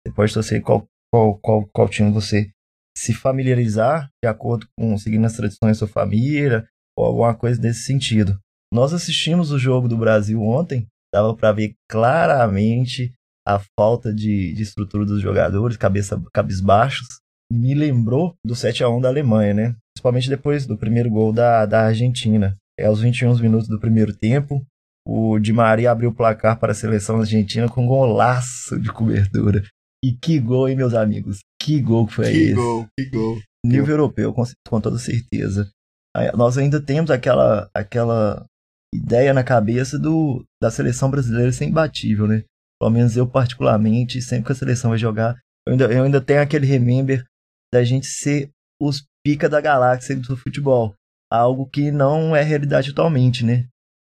Você 0.07 0.15
pode 0.15 0.35
torcer 0.35 0.63
qual, 0.63 0.87
qual, 1.13 1.39
qual, 1.39 1.67
qual 1.73 1.89
time 1.89 2.11
você 2.11 2.51
se 2.97 3.13
familiarizar 3.13 4.11
de 4.23 4.29
acordo 4.29 4.67
com 4.79 4.97
seguindo 4.97 5.27
as 5.27 5.37
tradições 5.37 5.79
da 5.79 5.87
sua 5.87 5.89
família 5.89 6.67
ou 6.97 7.05
alguma 7.05 7.35
coisa 7.35 7.61
desse 7.61 7.83
sentido. 7.83 8.39
Nós 8.73 8.93
assistimos 8.93 9.53
o 9.53 9.59
jogo 9.59 9.87
do 9.87 9.99
Brasil 9.99 10.43
ontem, 10.43 10.87
dava 11.15 11.35
para 11.37 11.53
ver 11.53 11.75
claramente 11.89 13.13
a 13.47 13.61
falta 13.79 14.13
de, 14.13 14.53
de 14.55 14.63
estrutura 14.63 15.05
dos 15.05 15.21
jogadores, 15.21 15.77
cabeça, 15.77 16.21
cabisbaixos. 16.33 17.07
Me 17.53 17.75
lembrou 17.75 18.35
do 18.45 18.57
7 18.57 18.83
a 18.83 18.89
1 18.89 19.01
da 19.01 19.09
Alemanha, 19.09 19.55
né? 19.55 19.77
Principalmente 19.95 20.29
depois 20.29 20.67
do 20.67 20.77
primeiro 20.77 21.09
gol 21.09 21.33
da, 21.33 21.65
da 21.65 21.87
Argentina. 21.87 22.57
É, 22.79 22.87
aos 22.87 23.01
21 23.01 23.35
minutos 23.39 23.69
do 23.69 23.81
primeiro 23.81 24.15
tempo, 24.15 24.65
o 25.07 25.39
Di 25.39 25.53
Maria 25.53 25.91
abriu 25.91 26.11
o 26.11 26.15
placar 26.15 26.59
para 26.59 26.73
a 26.73 26.75
seleção 26.75 27.21
argentina 27.21 27.69
com 27.69 27.85
um 27.85 27.87
golaço 27.87 28.79
de 28.79 28.93
cobertura. 28.93 29.63
E 30.05 30.13
que 30.13 30.39
gol, 30.39 30.69
hein, 30.69 30.77
meus 30.77 30.95
amigos? 30.95 31.39
Que 31.61 31.81
gol 31.81 32.07
que 32.07 32.15
foi 32.15 32.25
que 32.31 32.39
esse? 32.39 32.55
Gol, 32.55 32.87
que 32.99 33.07
gol. 33.07 33.39
Nível 33.65 33.95
europeu, 33.95 34.33
com, 34.33 34.43
com 34.69 34.81
toda 34.81 34.99
certeza. 34.99 35.71
Nós 36.35 36.57
ainda 36.59 36.81
temos 36.81 37.11
aquela, 37.11 37.69
aquela 37.75 38.45
ideia 38.95 39.35
na 39.35 39.45
cabeça 39.45 39.99
do, 39.99 40.45
da 40.63 40.71
seleção 40.71 41.11
brasileira 41.11 41.53
ser 41.53 41.67
imbatível, 41.67 42.27
né? 42.27 42.45
Pelo 42.81 42.91
menos 42.91 43.17
eu, 43.17 43.27
particularmente, 43.27 44.21
sempre 44.21 44.47
que 44.47 44.53
a 44.53 44.57
seleção 44.57 44.91
vai 44.91 44.99
jogar, 44.99 45.39
eu 45.67 45.73
ainda, 45.73 45.85
eu 45.93 46.05
ainda 46.05 46.21
tenho 46.21 46.43
aquele 46.43 46.67
remember 46.67 47.25
da 47.73 47.83
gente 47.83 48.07
ser 48.07 48.51
os 48.81 49.05
pica 49.25 49.49
da 49.49 49.61
galáxia 49.61 50.17
do 50.17 50.37
futebol 50.37 50.95
algo 51.31 51.67
que 51.67 51.91
não 51.91 52.35
é 52.35 52.43
realidade 52.43 52.91
atualmente, 52.91 53.45
né? 53.45 53.69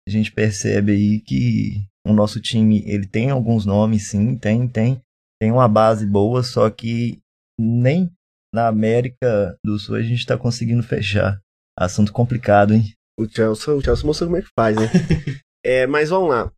A 0.07 0.11
gente 0.11 0.33
percebe 0.33 0.93
aí 0.93 1.21
que 1.21 1.87
o 2.07 2.13
nosso 2.13 2.41
time, 2.41 2.83
ele 2.87 3.07
tem 3.07 3.31
alguns 3.31 3.65
nomes, 3.65 4.09
sim, 4.09 4.37
tem, 4.37 4.69
tem, 4.69 5.01
tem 5.41 5.51
uma 5.51 5.69
base 5.69 6.07
boa, 6.07 6.43
só 6.43 6.69
que 6.69 7.19
nem 7.59 8.11
na 8.55 8.69
América 8.69 9.57
do 9.65 9.79
Sul 9.79 9.97
a 9.97 10.03
gente 10.03 10.19
está 10.19 10.37
conseguindo 10.37 10.83
fechar. 10.83 11.41
Assunto 11.79 12.13
complicado, 12.13 12.75
hein? 12.75 12.93
O 13.19 13.27
Chelsea, 13.27 13.75
o 13.75 13.83
Chelsea 13.83 14.07
mostrou 14.07 14.29
como 14.29 14.39
é 14.39 14.43
que 14.43 14.51
faz, 14.59 14.77
né? 14.77 14.83
é, 15.65 15.87
mas 15.87 16.11
vamos 16.11 16.29
lá. 16.29 16.53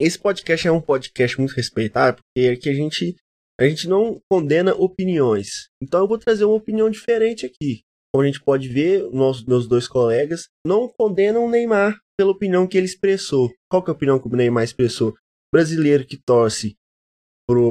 Esse 0.00 0.18
podcast 0.18 0.66
é 0.66 0.72
um 0.72 0.80
podcast 0.80 1.38
muito 1.38 1.52
respeitado, 1.52 2.18
porque 2.18 2.48
aqui 2.48 2.68
a 2.68 2.74
gente, 2.74 3.16
a 3.60 3.64
gente 3.64 3.88
não 3.88 4.20
condena 4.30 4.74
opiniões. 4.74 5.68
Então 5.82 6.00
eu 6.00 6.08
vou 6.08 6.18
trazer 6.18 6.44
uma 6.44 6.56
opinião 6.56 6.88
diferente 6.88 7.46
aqui 7.46 7.83
como 8.14 8.22
a 8.22 8.26
gente 8.28 8.40
pode 8.40 8.68
ver, 8.68 9.10
nossos, 9.10 9.44
meus 9.44 9.66
dois 9.66 9.88
colegas 9.88 10.48
não 10.64 10.88
condenam 10.88 11.44
o 11.44 11.50
Neymar 11.50 11.98
pela 12.16 12.30
opinião 12.30 12.64
que 12.64 12.78
ele 12.78 12.86
expressou. 12.86 13.52
Qual 13.68 13.82
que 13.82 13.90
é 13.90 13.92
a 13.92 13.96
opinião 13.96 14.20
que 14.20 14.28
o 14.28 14.36
Neymar 14.36 14.62
expressou? 14.62 15.08
O 15.08 15.16
brasileiro 15.52 16.06
que 16.06 16.16
torce 16.16 16.76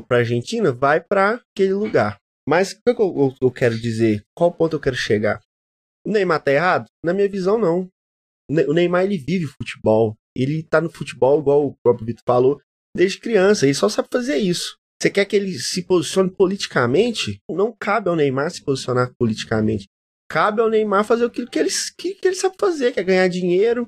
para 0.06 0.18
a 0.18 0.20
Argentina 0.20 0.74
vai 0.74 1.00
para 1.00 1.42
aquele 1.56 1.74
lugar. 1.74 2.18
Mas 2.46 2.74
o 2.74 2.94
que 2.94 3.02
eu, 3.02 3.18
eu, 3.18 3.36
eu, 3.42 3.52
quero 3.52 3.80
dizer? 3.80 4.22
Qual 4.36 4.52
ponto 4.52 4.76
eu 4.76 4.82
quero 4.82 4.98
chegar? 4.98 5.40
O 6.06 6.12
Neymar 6.12 6.44
tá 6.44 6.52
errado? 6.52 6.88
Na 7.02 7.14
minha 7.14 7.30
visão, 7.30 7.58
não. 7.58 7.88
O 8.68 8.74
Neymar 8.74 9.06
ele 9.06 9.18
vive 9.18 9.46
futebol. 9.46 10.14
Ele 10.36 10.62
tá 10.62 10.82
no 10.82 10.92
futebol, 10.92 11.40
igual 11.40 11.68
o 11.68 11.76
próprio 11.82 12.06
Vitor 12.06 12.24
falou, 12.28 12.62
desde 12.94 13.18
criança. 13.18 13.66
Ele 13.66 13.74
só 13.74 13.88
sabe 13.88 14.10
fazer 14.12 14.36
isso. 14.36 14.78
Você 15.02 15.10
quer 15.10 15.24
que 15.24 15.38
ele 15.38 15.58
se 15.58 15.84
posicione 15.84 16.30
politicamente? 16.30 17.40
Não 17.50 17.74
cabe 17.74 18.10
ao 18.10 18.16
Neymar 18.18 18.52
se 18.52 18.62
posicionar 18.62 19.14
politicamente 19.18 19.88
cabe 20.34 20.62
ao 20.62 20.70
Neymar 20.70 21.06
fazer 21.06 21.26
aquilo 21.26 21.48
que 21.48 21.60
ele, 21.60 21.70
que, 21.96 22.16
que 22.16 22.28
ele 22.28 22.36
sabe 22.36 22.56
fazer, 22.60 22.92
que 22.92 23.00
é 23.00 23.04
ganhar 23.04 23.28
dinheiro, 23.28 23.88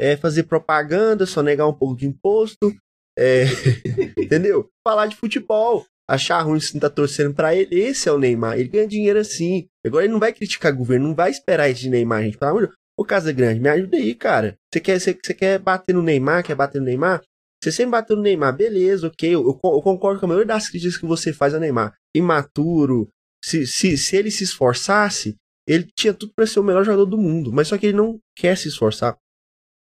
é 0.00 0.16
fazer 0.16 0.44
propaganda, 0.44 1.26
só 1.26 1.42
negar 1.42 1.68
um 1.68 1.74
pouco 1.74 1.94
de 1.94 2.06
imposto, 2.06 2.74
é, 3.18 3.44
entendeu? 4.18 4.70
Falar 4.82 5.08
de 5.08 5.16
futebol, 5.16 5.84
achar 6.08 6.40
ruim 6.40 6.58
se 6.58 6.72
não 6.72 6.80
tá 6.80 6.88
torcendo 6.88 7.34
pra 7.34 7.54
ele, 7.54 7.78
esse 7.78 8.08
é 8.08 8.12
o 8.12 8.18
Neymar, 8.18 8.58
ele 8.58 8.70
ganha 8.70 8.88
dinheiro 8.88 9.18
assim. 9.18 9.66
Agora 9.84 10.06
ele 10.06 10.12
não 10.14 10.18
vai 10.18 10.32
criticar 10.32 10.72
o 10.72 10.76
governo, 10.76 11.08
não 11.08 11.14
vai 11.14 11.30
esperar 11.30 11.68
isso 11.68 11.82
de 11.82 11.90
Neymar, 11.90 12.22
gente. 12.22 12.38
Pelo 12.38 12.50
amor 12.50 12.72
Ô 12.98 13.04
Casa 13.04 13.30
Grande, 13.30 13.60
me 13.60 13.68
ajuda 13.68 13.98
aí, 13.98 14.14
cara. 14.14 14.56
Você 14.72 14.80
quer, 14.80 14.98
você, 14.98 15.18
você 15.22 15.34
quer 15.34 15.58
bater 15.58 15.92
no 15.92 16.02
Neymar, 16.02 16.44
quer 16.44 16.54
bater 16.54 16.78
no 16.78 16.86
Neymar? 16.86 17.20
Você 17.62 17.70
sempre 17.70 17.90
bateu 17.90 18.16
no 18.16 18.22
Neymar, 18.22 18.56
beleza, 18.56 19.08
ok. 19.08 19.34
Eu, 19.34 19.42
eu, 19.42 19.48
eu 19.48 19.82
concordo 19.82 20.18
com 20.18 20.26
a 20.26 20.28
maioria 20.28 20.46
das 20.46 20.68
críticas 20.70 20.96
que 20.96 21.04
você 21.04 21.30
faz 21.32 21.52
ao 21.52 21.60
Neymar. 21.60 21.92
Imaturo. 22.16 23.08
Se, 23.44 23.66
se, 23.66 23.98
se 23.98 24.16
ele 24.16 24.30
se 24.30 24.44
esforçasse, 24.44 25.36
ele 25.66 25.90
tinha 25.96 26.12
tudo 26.12 26.32
para 26.34 26.46
ser 26.46 26.60
o 26.60 26.64
melhor 26.64 26.84
jogador 26.84 27.06
do 27.06 27.18
mundo. 27.18 27.52
Mas 27.52 27.68
só 27.68 27.78
que 27.78 27.86
ele 27.86 27.96
não 27.96 28.20
quer 28.36 28.56
se 28.56 28.68
esforçar. 28.68 29.18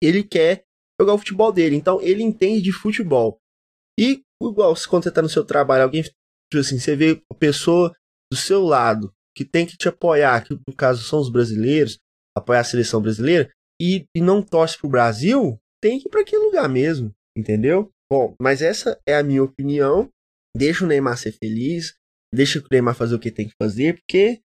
Ele 0.01 0.23
quer 0.23 0.63
jogar 0.99 1.13
o 1.13 1.17
futebol 1.17 1.51
dele. 1.51 1.75
Então 1.75 2.01
ele 2.01 2.23
entende 2.23 2.61
de 2.61 2.71
futebol. 2.71 3.37
E 3.99 4.21
igual 4.41 4.75
quando 4.89 5.03
você 5.03 5.11
tá 5.11 5.21
no 5.21 5.29
seu 5.29 5.45
trabalho, 5.45 5.83
alguém, 5.83 6.03
tipo 6.03 6.13
assim, 6.59 6.79
você 6.79 6.95
vê 6.95 7.21
a 7.31 7.35
pessoa 7.35 7.93
do 8.31 8.37
seu 8.37 8.63
lado 8.63 9.13
que 9.35 9.43
tem 9.43 9.65
que 9.65 9.77
te 9.77 9.87
apoiar, 9.89 10.45
que 10.45 10.53
no 10.53 10.75
caso 10.75 11.03
são 11.03 11.19
os 11.19 11.29
brasileiros, 11.29 11.99
apoiar 12.37 12.61
a 12.61 12.63
seleção 12.63 13.01
brasileira, 13.01 13.51
e, 13.81 14.05
e 14.15 14.21
não 14.21 14.41
torce 14.41 14.77
pro 14.77 14.89
Brasil, 14.89 15.59
tem 15.81 15.99
que 15.99 16.07
ir 16.07 16.09
para 16.09 16.21
aquele 16.21 16.45
lugar 16.45 16.69
mesmo 16.69 17.13
entendeu? 17.37 17.91
Bom, 18.11 18.35
mas 18.39 18.61
essa 18.61 18.99
é 19.05 19.15
a 19.15 19.23
minha 19.23 19.43
opinião. 19.43 20.09
Deixa 20.55 20.85
o 20.85 20.87
Neymar 20.87 21.17
ser 21.17 21.33
feliz, 21.33 21.95
deixa 22.33 22.59
o 22.59 22.63
Neymar 22.71 22.95
fazer 22.95 23.15
o 23.15 23.19
que 23.19 23.31
tem 23.31 23.47
que 23.47 23.55
fazer, 23.61 23.97
porque 23.97 24.41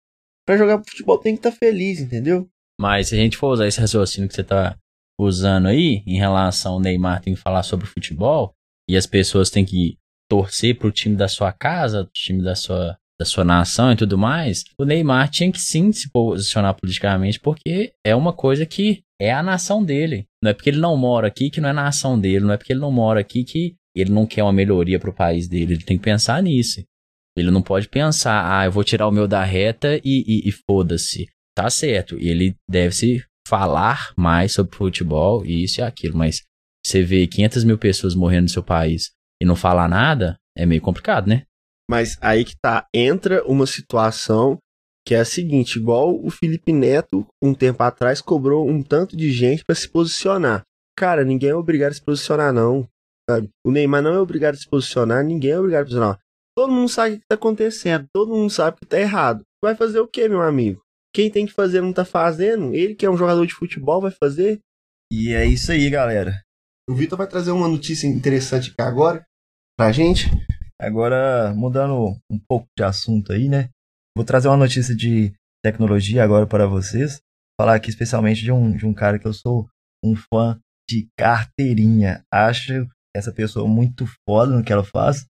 para 0.49 0.57
jogar 0.57 0.83
futebol 0.83 1.19
tem 1.19 1.35
que 1.35 1.39
estar 1.41 1.51
tá 1.51 1.57
feliz, 1.57 1.99
entendeu? 1.99 2.49
Mas 2.81 3.09
se 3.09 3.15
a 3.15 3.17
gente 3.19 3.37
for 3.37 3.51
usar 3.51 3.67
esse 3.67 3.79
raciocínio 3.79 4.27
que 4.27 4.33
você 4.33 4.43
tá 4.43 4.75
usando 5.21 5.67
aí, 5.67 6.01
em 6.07 6.17
relação 6.17 6.73
ao 6.73 6.79
Neymar 6.79 7.21
tem 7.21 7.35
que 7.35 7.39
falar 7.39 7.61
sobre 7.61 7.85
futebol, 7.85 8.51
e 8.89 8.97
as 8.97 9.05
pessoas 9.05 9.51
têm 9.51 9.63
que 9.63 9.95
torcer 10.27 10.75
pro 10.75 10.91
time 10.91 11.15
da 11.15 11.27
sua 11.27 11.53
casa, 11.53 12.09
time 12.11 12.41
da 12.41 12.55
sua 12.55 12.97
da 13.19 13.25
sua 13.25 13.43
nação 13.43 13.91
e 13.91 13.97
tudo 13.97 14.17
mais, 14.17 14.63
o 14.79 14.85
Neymar 14.85 15.29
tinha 15.29 15.51
que 15.51 15.59
sim 15.59 15.91
se 15.91 16.09
posicionar 16.09 16.73
politicamente, 16.73 17.37
porque 17.37 17.91
é 18.03 18.15
uma 18.15 18.31
coisa 18.31 18.65
que 18.65 19.03
é 19.21 19.31
a 19.31 19.43
nação 19.43 19.83
dele. 19.83 20.25
Não 20.41 20.49
é 20.49 20.53
porque 20.53 20.69
ele 20.69 20.79
não 20.79 20.95
mora 20.95 21.27
aqui 21.27 21.49
que 21.49 21.59
não 21.59 21.67
é 21.67 21.73
nação 21.73 22.17
dele, 22.17 22.45
não 22.45 22.53
é 22.53 22.57
porque 22.57 22.71
ele 22.71 22.79
não 22.79 22.91
mora 22.91 23.19
aqui 23.19 23.43
que 23.43 23.75
ele 23.93 24.09
não 24.09 24.25
quer 24.25 24.41
uma 24.41 24.53
melhoria 24.53 24.97
pro 24.97 25.13
país 25.13 25.49
dele. 25.49 25.73
Ele 25.73 25.83
tem 25.83 25.97
que 25.97 26.03
pensar 26.03 26.41
nisso. 26.41 26.81
Ele 27.37 27.51
não 27.51 27.61
pode 27.61 27.87
pensar, 27.87 28.59
ah, 28.59 28.65
eu 28.65 28.71
vou 28.71 28.83
tirar 28.83 29.07
o 29.07 29.11
meu 29.11 29.27
da 29.27 29.43
reta 29.43 29.97
e, 30.03 30.23
e, 30.27 30.49
e 30.49 30.51
foda-se. 30.51 31.27
Tá 31.55 31.69
certo. 31.69 32.17
Ele 32.19 32.55
deve 32.69 32.95
se 32.95 33.23
falar 33.47 34.13
mais 34.17 34.53
sobre 34.53 34.75
futebol 34.75 35.45
e 35.45 35.63
isso 35.63 35.81
e 35.81 35.83
aquilo, 35.83 36.17
mas 36.17 36.43
você 36.85 37.03
vê 37.03 37.27
500 37.27 37.63
mil 37.63 37.77
pessoas 37.77 38.15
morrendo 38.15 38.43
no 38.43 38.49
seu 38.49 38.63
país 38.63 39.11
e 39.41 39.45
não 39.45 39.55
falar 39.55 39.87
nada, 39.87 40.37
é 40.55 40.65
meio 40.65 40.81
complicado, 40.81 41.27
né? 41.27 41.43
Mas 41.89 42.17
aí 42.21 42.45
que 42.45 42.55
tá, 42.61 42.85
entra 42.93 43.43
uma 43.45 43.65
situação 43.65 44.59
que 45.05 45.15
é 45.15 45.19
a 45.19 45.25
seguinte, 45.25 45.79
igual 45.79 46.23
o 46.23 46.29
Felipe 46.29 46.71
Neto, 46.71 47.25
um 47.41 47.53
tempo 47.53 47.81
atrás, 47.81 48.21
cobrou 48.21 48.69
um 48.69 48.83
tanto 48.83 49.17
de 49.17 49.31
gente 49.31 49.63
para 49.65 49.75
se 49.75 49.89
posicionar. 49.89 50.61
Cara, 50.95 51.23
ninguém 51.23 51.49
é 51.49 51.55
obrigado 51.55 51.91
a 51.91 51.95
se 51.95 52.03
posicionar, 52.03 52.53
não. 52.53 52.87
O 53.65 53.71
Neymar 53.71 54.03
não 54.03 54.13
é 54.13 54.19
obrigado 54.19 54.53
a 54.53 54.57
se 54.57 54.69
posicionar, 54.69 55.23
ninguém 55.23 55.51
é 55.51 55.59
obrigado 55.59 55.81
a 55.81 55.85
se 55.85 55.91
posicionar. 55.95 56.19
Todo 56.59 56.73
mundo 56.73 56.89
sabe 56.89 57.15
o 57.15 57.19
que 57.19 57.25
tá 57.25 57.35
acontecendo, 57.35 58.05
todo 58.13 58.35
mundo 58.35 58.49
sabe 58.49 58.75
que 58.81 58.85
tá 58.85 58.99
errado. 58.99 59.45
Vai 59.63 59.75
fazer 59.75 60.01
o 60.01 60.07
que, 60.09 60.27
meu 60.27 60.41
amigo? 60.41 60.81
Quem 61.15 61.31
tem 61.31 61.45
que 61.45 61.53
fazer 61.53 61.79
não 61.79 61.93
tá 61.93 62.03
fazendo. 62.03 62.75
Ele 62.75 62.95
que 62.95 63.05
é 63.05 63.09
um 63.09 63.15
jogador 63.15 63.47
de 63.47 63.53
futebol 63.53 64.01
vai 64.01 64.11
fazer. 64.11 64.59
E 65.09 65.33
é 65.33 65.45
isso 65.45 65.71
aí, 65.71 65.89
galera. 65.89 66.33
O 66.89 66.93
Vitor 66.93 67.17
vai 67.17 67.27
trazer 67.27 67.51
uma 67.51 67.69
notícia 67.69 68.07
interessante 68.07 68.71
aqui 68.71 68.81
agora 68.81 69.23
pra 69.77 69.93
gente. 69.93 70.25
Agora, 70.77 71.53
mudando 71.55 72.17
um 72.29 72.37
pouco 72.45 72.67
de 72.77 72.83
assunto 72.83 73.31
aí, 73.31 73.47
né? 73.47 73.69
Vou 74.13 74.25
trazer 74.25 74.49
uma 74.49 74.57
notícia 74.57 74.93
de 74.93 75.31
tecnologia 75.63 76.25
agora 76.25 76.45
para 76.45 76.67
vocês. 76.67 77.21
Falar 77.57 77.75
aqui 77.75 77.89
especialmente 77.89 78.41
de 78.41 78.51
um, 78.51 78.75
de 78.75 78.85
um 78.85 78.93
cara 78.93 79.17
que 79.17 79.25
eu 79.25 79.33
sou 79.33 79.65
um 80.03 80.13
fã 80.13 80.59
de 80.89 81.07
carteirinha. 81.17 82.21
Acho 82.29 82.85
essa 83.15 83.31
pessoa 83.31 83.65
muito 83.65 84.05
foda 84.27 84.51
no 84.51 84.61
que 84.61 84.73
ela 84.73 84.83
faz. 84.83 85.25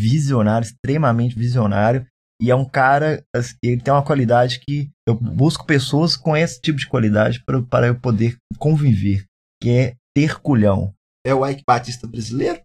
Visionário, 0.00 0.66
extremamente 0.66 1.38
visionário. 1.38 2.06
E 2.40 2.50
é 2.50 2.54
um 2.54 2.64
cara, 2.64 3.24
ele 3.62 3.80
tem 3.80 3.94
uma 3.94 4.04
qualidade 4.04 4.60
que 4.60 4.90
eu 5.06 5.14
busco 5.14 5.64
pessoas 5.64 6.16
com 6.16 6.36
esse 6.36 6.60
tipo 6.60 6.78
de 6.78 6.88
qualidade 6.88 7.42
para 7.70 7.86
eu 7.86 7.94
poder 7.94 8.36
conviver, 8.58 9.24
que 9.62 9.70
é 9.70 9.94
ter 10.14 10.40
culhão. 10.40 10.92
É 11.26 11.34
o 11.34 11.46
Ike 11.46 11.62
Batista 11.66 12.06
brasileiro? 12.06 12.60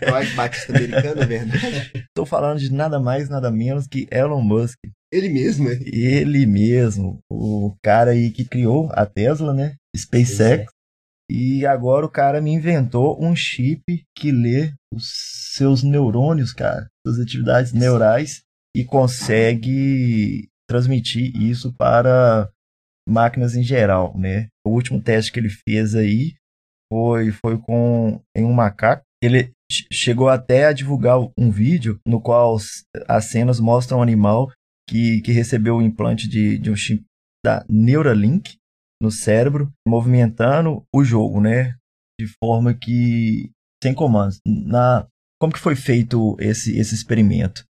Eu 0.00 0.14
acho 0.16 0.34
Batista 0.34 0.76
americano, 0.76 1.22
é 1.22 1.26
verdade. 1.26 1.92
Tô 2.14 2.26
falando 2.26 2.58
de 2.58 2.72
nada 2.72 2.98
mais, 2.98 3.28
nada 3.28 3.50
menos 3.50 3.86
que 3.86 4.08
Elon 4.10 4.40
Musk. 4.40 4.78
Ele 5.12 5.28
mesmo, 5.28 5.68
né? 5.68 5.78
Ele 5.84 6.46
mesmo. 6.46 7.18
O 7.30 7.76
cara 7.82 8.12
aí 8.12 8.30
que 8.30 8.44
criou 8.44 8.90
a 8.92 9.06
Tesla, 9.06 9.52
né? 9.52 9.74
SpaceX. 9.96 10.72
E 11.30 11.64
agora 11.66 12.04
o 12.04 12.10
cara 12.10 12.40
me 12.40 12.52
inventou 12.52 13.22
um 13.22 13.34
chip 13.34 14.04
que 14.16 14.30
lê 14.30 14.72
os 14.92 15.52
seus 15.54 15.82
neurônios, 15.82 16.52
cara, 16.52 16.88
suas 17.06 17.18
atividades 17.18 17.72
neurais 17.72 18.42
e 18.76 18.84
consegue 18.84 20.48
transmitir 20.68 21.34
isso 21.36 21.72
para 21.74 22.50
máquinas 23.08 23.54
em 23.54 23.62
geral, 23.62 24.16
né? 24.16 24.48
O 24.66 24.70
último 24.70 25.00
teste 25.02 25.32
que 25.32 25.40
ele 25.40 25.50
fez 25.50 25.94
aí 25.94 26.34
foi, 26.92 27.30
foi 27.30 27.58
com 27.58 28.20
em 28.36 28.44
um 28.44 28.52
macaco 28.52 29.04
ele 29.22 29.52
chegou 29.90 30.28
até 30.28 30.66
a 30.66 30.72
divulgar 30.72 31.16
um 31.38 31.50
vídeo 31.50 32.00
no 32.06 32.20
qual 32.20 32.56
as 33.08 33.24
cenas 33.26 33.60
mostram 33.60 33.98
um 33.98 34.02
animal 34.02 34.50
que, 34.88 35.20
que 35.22 35.30
recebeu 35.30 35.76
o 35.76 35.82
implante 35.82 36.28
de, 36.28 36.58
de 36.58 36.70
um 36.70 36.76
chip 36.76 37.04
da 37.44 37.64
Neuralink 37.68 38.56
no 39.02 39.10
cérebro, 39.10 39.70
movimentando 39.86 40.84
o 40.94 41.02
jogo, 41.02 41.40
né? 41.40 41.74
De 42.18 42.28
forma 42.42 42.72
que 42.72 43.50
sem 43.82 43.92
comandos. 43.92 44.40
Na 44.46 45.06
como 45.40 45.52
que 45.52 45.58
foi 45.58 45.74
feito 45.74 46.36
esse 46.38 46.78
esse 46.78 46.94
experimento? 46.94 47.64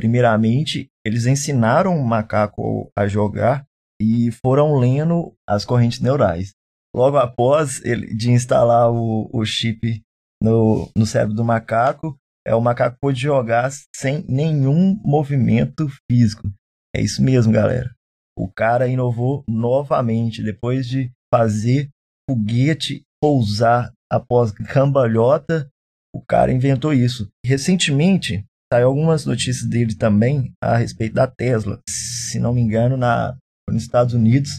Primeiramente, 0.00 0.88
eles 1.04 1.26
ensinaram 1.26 1.94
o 1.94 2.06
macaco 2.06 2.90
a 2.96 3.06
jogar 3.06 3.66
e 4.00 4.30
foram 4.30 4.78
lendo 4.78 5.34
as 5.46 5.64
correntes 5.64 6.00
neurais. 6.00 6.52
Logo 6.94 7.18
após 7.18 7.84
ele, 7.84 8.14
de 8.14 8.30
instalar 8.30 8.90
o, 8.90 9.28
o 9.32 9.44
chip 9.44 10.02
no, 10.42 10.90
no 10.96 11.04
cérebro 11.04 11.34
do 11.34 11.44
macaco, 11.44 12.16
é 12.46 12.54
o 12.54 12.60
macaco 12.62 12.96
pôde 12.98 13.20
jogar 13.20 13.70
sem 13.94 14.24
nenhum 14.26 14.98
movimento 15.04 15.86
físico. 16.10 16.48
É 16.96 17.02
isso 17.02 17.22
mesmo, 17.22 17.52
galera. 17.52 17.94
O 18.38 18.46
cara 18.46 18.86
inovou 18.86 19.42
novamente 19.48 20.44
depois 20.44 20.86
de 20.86 21.10
fazer 21.34 21.88
foguete 22.30 23.02
pousar 23.20 23.92
após 24.08 24.52
cambalhota. 24.52 25.68
O 26.14 26.22
cara 26.24 26.52
inventou 26.52 26.92
isso. 26.92 27.28
Recentemente, 27.44 28.44
saiu 28.72 28.86
algumas 28.86 29.26
notícias 29.26 29.68
dele 29.68 29.96
também 29.96 30.52
a 30.62 30.76
respeito 30.76 31.14
da 31.14 31.26
Tesla. 31.26 31.80
Se 31.88 32.38
não 32.38 32.54
me 32.54 32.60
engano, 32.60 32.96
na, 32.96 33.36
nos 33.68 33.82
Estados 33.82 34.14
Unidos, 34.14 34.50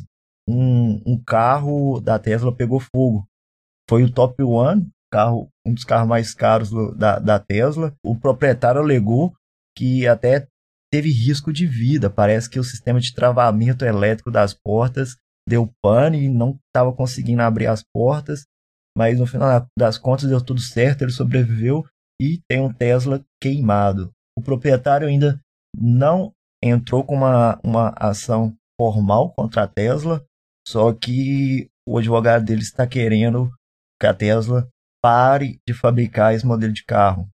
um, 0.47 1.01
um 1.05 1.23
carro 1.23 2.01
da 2.01 2.19
Tesla 2.19 2.53
pegou 2.53 2.81
fogo. 2.81 3.25
Foi 3.89 4.03
o 4.03 4.11
Top 4.11 4.43
One, 4.43 4.89
carro, 5.09 5.47
um 5.65 5.73
dos 5.73 5.85
carros 5.85 6.09
mais 6.09 6.33
caros 6.33 6.69
do, 6.69 6.93
da, 6.93 7.17
da 7.17 7.39
Tesla. 7.39 7.93
O 8.03 8.13
proprietário 8.13 8.81
alegou 8.81 9.33
que 9.75 10.05
até 10.05 10.47
teve 10.91 11.09
risco 11.11 11.53
de 11.53 11.65
vida. 11.65 12.09
Parece 12.09 12.49
que 12.49 12.59
o 12.59 12.63
sistema 12.63 12.99
de 12.99 13.13
travamento 13.13 13.85
elétrico 13.85 14.31
das 14.31 14.53
portas 14.53 15.15
deu 15.47 15.71
pane 15.81 16.25
e 16.25 16.29
não 16.29 16.59
estava 16.67 16.93
conseguindo 16.93 17.41
abrir 17.41 17.67
as 17.67 17.83
portas. 17.83 18.45
Mas 18.97 19.19
no 19.19 19.25
final 19.25 19.65
das 19.77 19.97
contas 19.97 20.29
deu 20.29 20.43
tudo 20.43 20.59
certo, 20.59 21.03
ele 21.03 21.11
sobreviveu 21.11 21.85
e 22.21 22.41
tem 22.49 22.59
um 22.59 22.73
Tesla 22.73 23.23
queimado. 23.41 24.11
O 24.37 24.41
proprietário 24.41 25.07
ainda 25.07 25.39
não 25.77 26.33
entrou 26.63 27.03
com 27.03 27.15
uma, 27.15 27.59
uma 27.63 27.93
ação 27.95 28.55
formal 28.79 29.33
contra 29.33 29.63
a 29.63 29.67
Tesla, 29.67 30.23
só 30.67 30.93
que 30.93 31.69
o 31.87 31.97
advogado 31.97 32.45
dele 32.45 32.61
está 32.61 32.85
querendo 32.85 33.51
que 33.99 34.07
a 34.07 34.13
Tesla 34.13 34.67
pare 35.01 35.59
de 35.67 35.73
fabricar 35.73 36.33
esse 36.33 36.45
modelo 36.45 36.73
de 36.73 36.83
carro, 36.83 37.27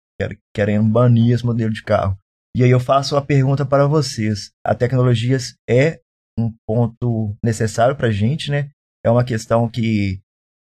querendo 0.55 0.89
banir 0.89 1.35
esse 1.35 1.45
modelo 1.45 1.73
de 1.73 1.83
carro. 1.83 2.19
E 2.57 2.63
aí 2.63 2.71
eu 2.71 2.79
faço 2.79 3.17
a 3.17 3.23
pergunta 3.23 3.67
para 3.67 3.87
vocês: 3.87 4.51
a 4.65 4.75
tecnologia 4.75 5.37
é 5.69 6.01
um 6.39 6.53
ponto 6.67 7.37
necessário 7.43 7.97
para 7.97 8.09
a 8.09 8.13
gente, 8.13 8.51
né? 8.51 8.71
É 9.05 9.11
uma 9.11 9.25
questão 9.25 9.69
que, 9.69 10.21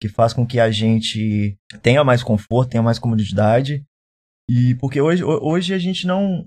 que 0.01 0.07
faz 0.07 0.33
com 0.33 0.45
que 0.45 0.59
a 0.59 0.71
gente 0.71 1.57
tenha 1.81 2.03
mais 2.03 2.23
conforto, 2.23 2.71
tenha 2.71 2.83
mais 2.83 2.99
comodidade. 2.99 3.83
E 4.49 4.75
porque 4.75 4.99
hoje, 4.99 5.23
hoje 5.23 5.73
a 5.73 5.77
gente 5.77 6.05
não, 6.05 6.45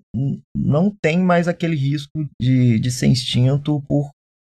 não 0.54 0.90
tem 0.90 1.18
mais 1.18 1.48
aquele 1.48 1.76
risco 1.76 2.28
de, 2.40 2.78
de 2.78 2.90
ser 2.90 3.06
instinto 3.06 3.82
por 3.88 4.10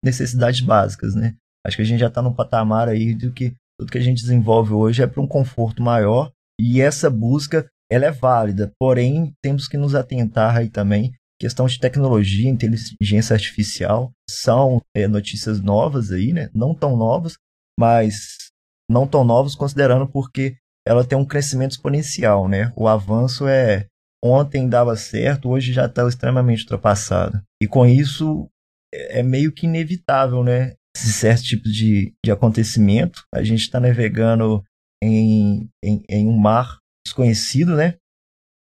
necessidades 0.05 0.61
básicas, 0.61 1.15
né? 1.15 1.37
Acho 1.65 1.77
que 1.77 1.83
a 1.83 1.85
gente 1.85 2.01
já 2.01 2.09
está 2.09 2.23
num 2.23 2.35
patamar 2.35 2.89
aí 2.89 3.15
do 3.15 3.33
que 3.33 3.55
tudo 3.79 3.93
que 3.93 3.99
a 3.99 4.03
gente 4.03 4.23
desenvolve 4.23 4.73
hoje 4.73 5.03
é 5.03 5.07
para 5.07 5.23
um 5.23 5.27
conforto 5.27 5.83
maior 5.83 6.33
e 6.61 6.81
essa 6.81 7.09
busca 7.09 7.69
ela 7.91 8.07
é 8.07 8.11
válida, 8.11 8.73
porém 8.79 9.33
temos 9.43 9.67
que 9.67 9.77
nos 9.77 9.95
atentar 9.95 10.57
aí 10.57 10.69
também 10.69 11.13
questão 11.41 11.67
de 11.67 11.79
tecnologia, 11.79 12.51
inteligência 12.51 13.33
artificial, 13.35 14.13
são 14.29 14.83
é, 14.95 15.07
notícias 15.07 15.61
novas 15.61 16.11
aí, 16.11 16.33
né? 16.33 16.51
Não 16.53 16.75
tão 16.75 16.97
novas, 16.97 17.35
mas 17.79 18.51
não 18.91 19.07
tão 19.07 19.23
novas 19.23 19.55
considerando 19.55 20.09
porque 20.09 20.57
ela 20.87 21.05
tem 21.05 21.17
um 21.17 21.25
crescimento 21.25 21.73
exponencial, 21.73 22.49
né? 22.49 22.73
O 22.77 22.89
avanço 22.89 23.47
é 23.47 23.87
ontem 24.23 24.69
dava 24.69 24.97
certo, 24.97 25.49
hoje 25.49 25.73
já 25.73 25.87
está 25.87 26.07
extremamente 26.09 26.63
ultrapassado. 26.63 27.41
E 27.63 27.69
com 27.69 27.87
isso 27.87 28.49
é, 28.93 29.21
é 29.21 29.23
meio 29.23 29.53
que 29.53 29.67
inevitável, 29.67 30.43
né? 30.43 30.75
Esse 30.97 31.13
certo 31.13 31.45
tipo 31.45 31.69
de, 31.69 32.13
de 32.25 32.33
acontecimento. 32.33 33.23
A 33.33 33.45
gente 33.45 33.61
está 33.61 33.79
navegando 33.79 34.65
em, 35.01 35.69
em, 35.85 36.03
em 36.09 36.27
um 36.27 36.37
mar 36.37 36.79
desconhecido, 37.09 37.77
né? 37.77 37.97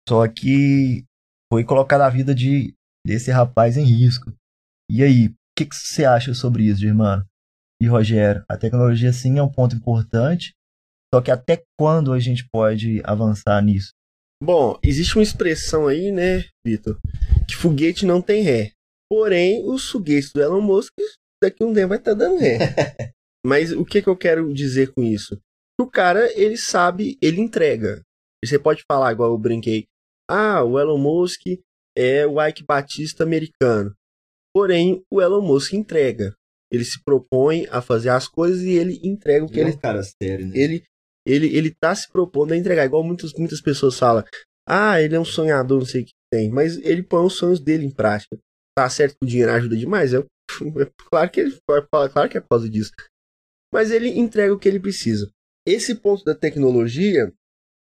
Só 0.09 0.27
que 0.29 1.05
foi 1.53 1.65
colocar 1.65 2.01
a 2.01 2.11
vida 2.11 2.35
de, 2.35 2.75
desse 3.05 3.31
rapaz 3.31 3.77
em 3.77 3.85
risco. 3.85 4.33
E 4.91 5.03
aí, 5.03 5.29
o 5.29 5.35
que, 5.57 5.67
que 5.67 5.77
você 5.77 6.05
acha 6.05 6.33
sobre 6.35 6.65
isso, 6.65 6.85
irmão? 6.85 7.25
E 7.81 7.87
Rogério, 7.87 8.45
a 8.49 8.57
tecnologia 8.57 9.13
sim 9.13 9.39
é 9.39 9.43
um 9.43 9.53
ponto 9.53 9.77
importante, 9.77 10.55
só 11.13 11.21
que 11.21 11.31
até 11.31 11.63
quando 11.79 12.13
a 12.13 12.19
gente 12.19 12.49
pode 12.49 13.03
avançar 13.05 13.61
nisso? 13.63 13.91
Bom, 14.43 14.79
existe 14.83 15.17
uma 15.17 15.23
expressão 15.23 15.87
aí, 15.87 16.11
né, 16.11 16.45
Vitor, 16.65 16.99
que 17.49 17.57
foguete 17.57 18.07
não 18.07 18.23
tem 18.23 18.43
ré. 18.43 18.73
Porém, 19.11 19.63
os 19.69 19.89
foguetes 19.89 20.33
do 20.33 20.43
Elon 20.43 20.61
Musk 20.61 20.93
daqui 21.43 21.65
um 21.65 21.73
tempo 21.73 21.89
vai 21.89 21.99
estar 21.99 22.13
tá 22.13 22.19
dando 22.19 22.39
ré. 22.39 22.59
Mas 23.47 23.73
o 23.73 23.85
que, 23.85 24.03
que 24.03 24.09
eu 24.09 24.17
quero 24.17 24.53
dizer 24.53 24.93
com 24.93 25.03
isso? 25.03 25.39
o 25.79 25.87
cara, 25.87 26.33
ele 26.39 26.57
sabe, 26.57 27.19
ele 27.21 27.41
entrega. 27.41 28.03
Você 28.45 28.59
pode 28.59 28.85
falar, 28.91 29.13
igual 29.13 29.31
eu 29.31 29.39
brinquei, 29.39 29.87
ah, 30.29 30.63
o 30.63 30.79
Elon 30.79 30.99
Musk 30.99 31.43
é 31.97 32.27
o 32.27 32.45
Ike 32.45 32.65
Batista 32.65 33.25
americano. 33.25 33.95
Porém, 34.55 35.03
o 35.11 35.21
Elon 35.21 35.43
Musk 35.43 35.73
entrega. 35.73 36.35
Ele 36.71 36.85
se 36.85 37.03
propõe 37.05 37.67
a 37.71 37.81
fazer 37.81 38.09
as 38.09 38.27
coisas 38.27 38.63
e 38.63 38.71
ele 38.71 39.01
entrega 39.03 39.45
o 39.45 39.49
que 39.49 39.61
ele. 39.61 39.71
É 39.71 39.75
um 39.75 39.79
cara 39.79 40.03
sério, 40.03 40.47
né? 40.47 40.53
Ele, 40.57 40.85
ele, 41.25 41.57
ele 41.57 41.75
tá 41.75 41.95
se 41.95 42.11
propondo 42.11 42.53
a 42.53 42.57
entregar. 42.57 42.85
Igual 42.85 43.05
muitas, 43.05 43.33
muitas 43.35 43.61
pessoas 43.61 43.99
falam. 43.99 44.25
Ah, 44.69 45.01
ele 45.01 45.15
é 45.15 45.21
um 45.21 45.25
sonhador, 45.25 45.79
não 45.79 45.87
sei 45.87 46.03
o 46.03 46.05
que 46.05 46.13
tem. 46.33 46.51
Mas 46.51 46.77
ele 46.79 47.03
põe 47.03 47.25
os 47.25 47.35
sonhos 47.35 47.61
dele 47.61 47.87
em 47.87 47.91
prática. 47.91 48.37
Tá 48.77 48.91
certo 48.91 49.17
que 49.19 49.25
o 49.25 49.29
dinheiro 49.29 49.53
ajuda 49.53 49.77
demais. 49.77 50.13
É, 50.13 50.19
é 50.19 50.91
claro, 51.09 51.31
que 51.31 51.41
ele, 51.41 51.59
claro 52.13 52.29
que 52.29 52.39
é 52.39 52.41
por 52.41 52.49
causa 52.49 52.69
disso. 52.69 52.91
Mas 53.73 53.91
ele 53.91 54.09
entrega 54.09 54.53
o 54.53 54.59
que 54.59 54.69
ele 54.69 54.81
precisa. 54.81 55.31
Esse 55.67 55.95
ponto 55.95 56.25
da 56.25 56.35
tecnologia 56.35 57.33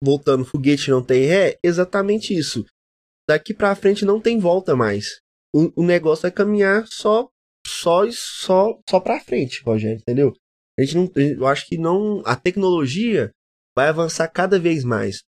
voltando, 0.02 0.44
foguete 0.44 0.90
não 0.90 1.02
tem 1.02 1.24
ré, 1.24 1.58
exatamente 1.62 2.36
isso. 2.36 2.64
Daqui 3.28 3.54
para 3.54 3.74
frente 3.74 4.04
não 4.04 4.20
tem 4.20 4.38
volta 4.38 4.74
mais. 4.74 5.20
O, 5.54 5.82
o 5.82 5.84
negócio 5.84 6.26
é 6.26 6.30
caminhar 6.30 6.86
só 6.86 7.28
só 7.66 8.02
só 8.10 8.80
só 8.88 9.00
para 9.00 9.20
frente, 9.20 9.62
Rogério, 9.62 9.98
entendeu? 9.98 10.32
A 10.78 10.82
gente 10.82 10.96
não, 10.96 11.10
eu 11.16 11.46
acho 11.46 11.66
que 11.66 11.76
não, 11.76 12.22
a 12.24 12.34
tecnologia 12.34 13.30
vai 13.76 13.88
avançar 13.88 14.28
cada 14.28 14.58
vez 14.58 14.82
mais. 14.82 15.22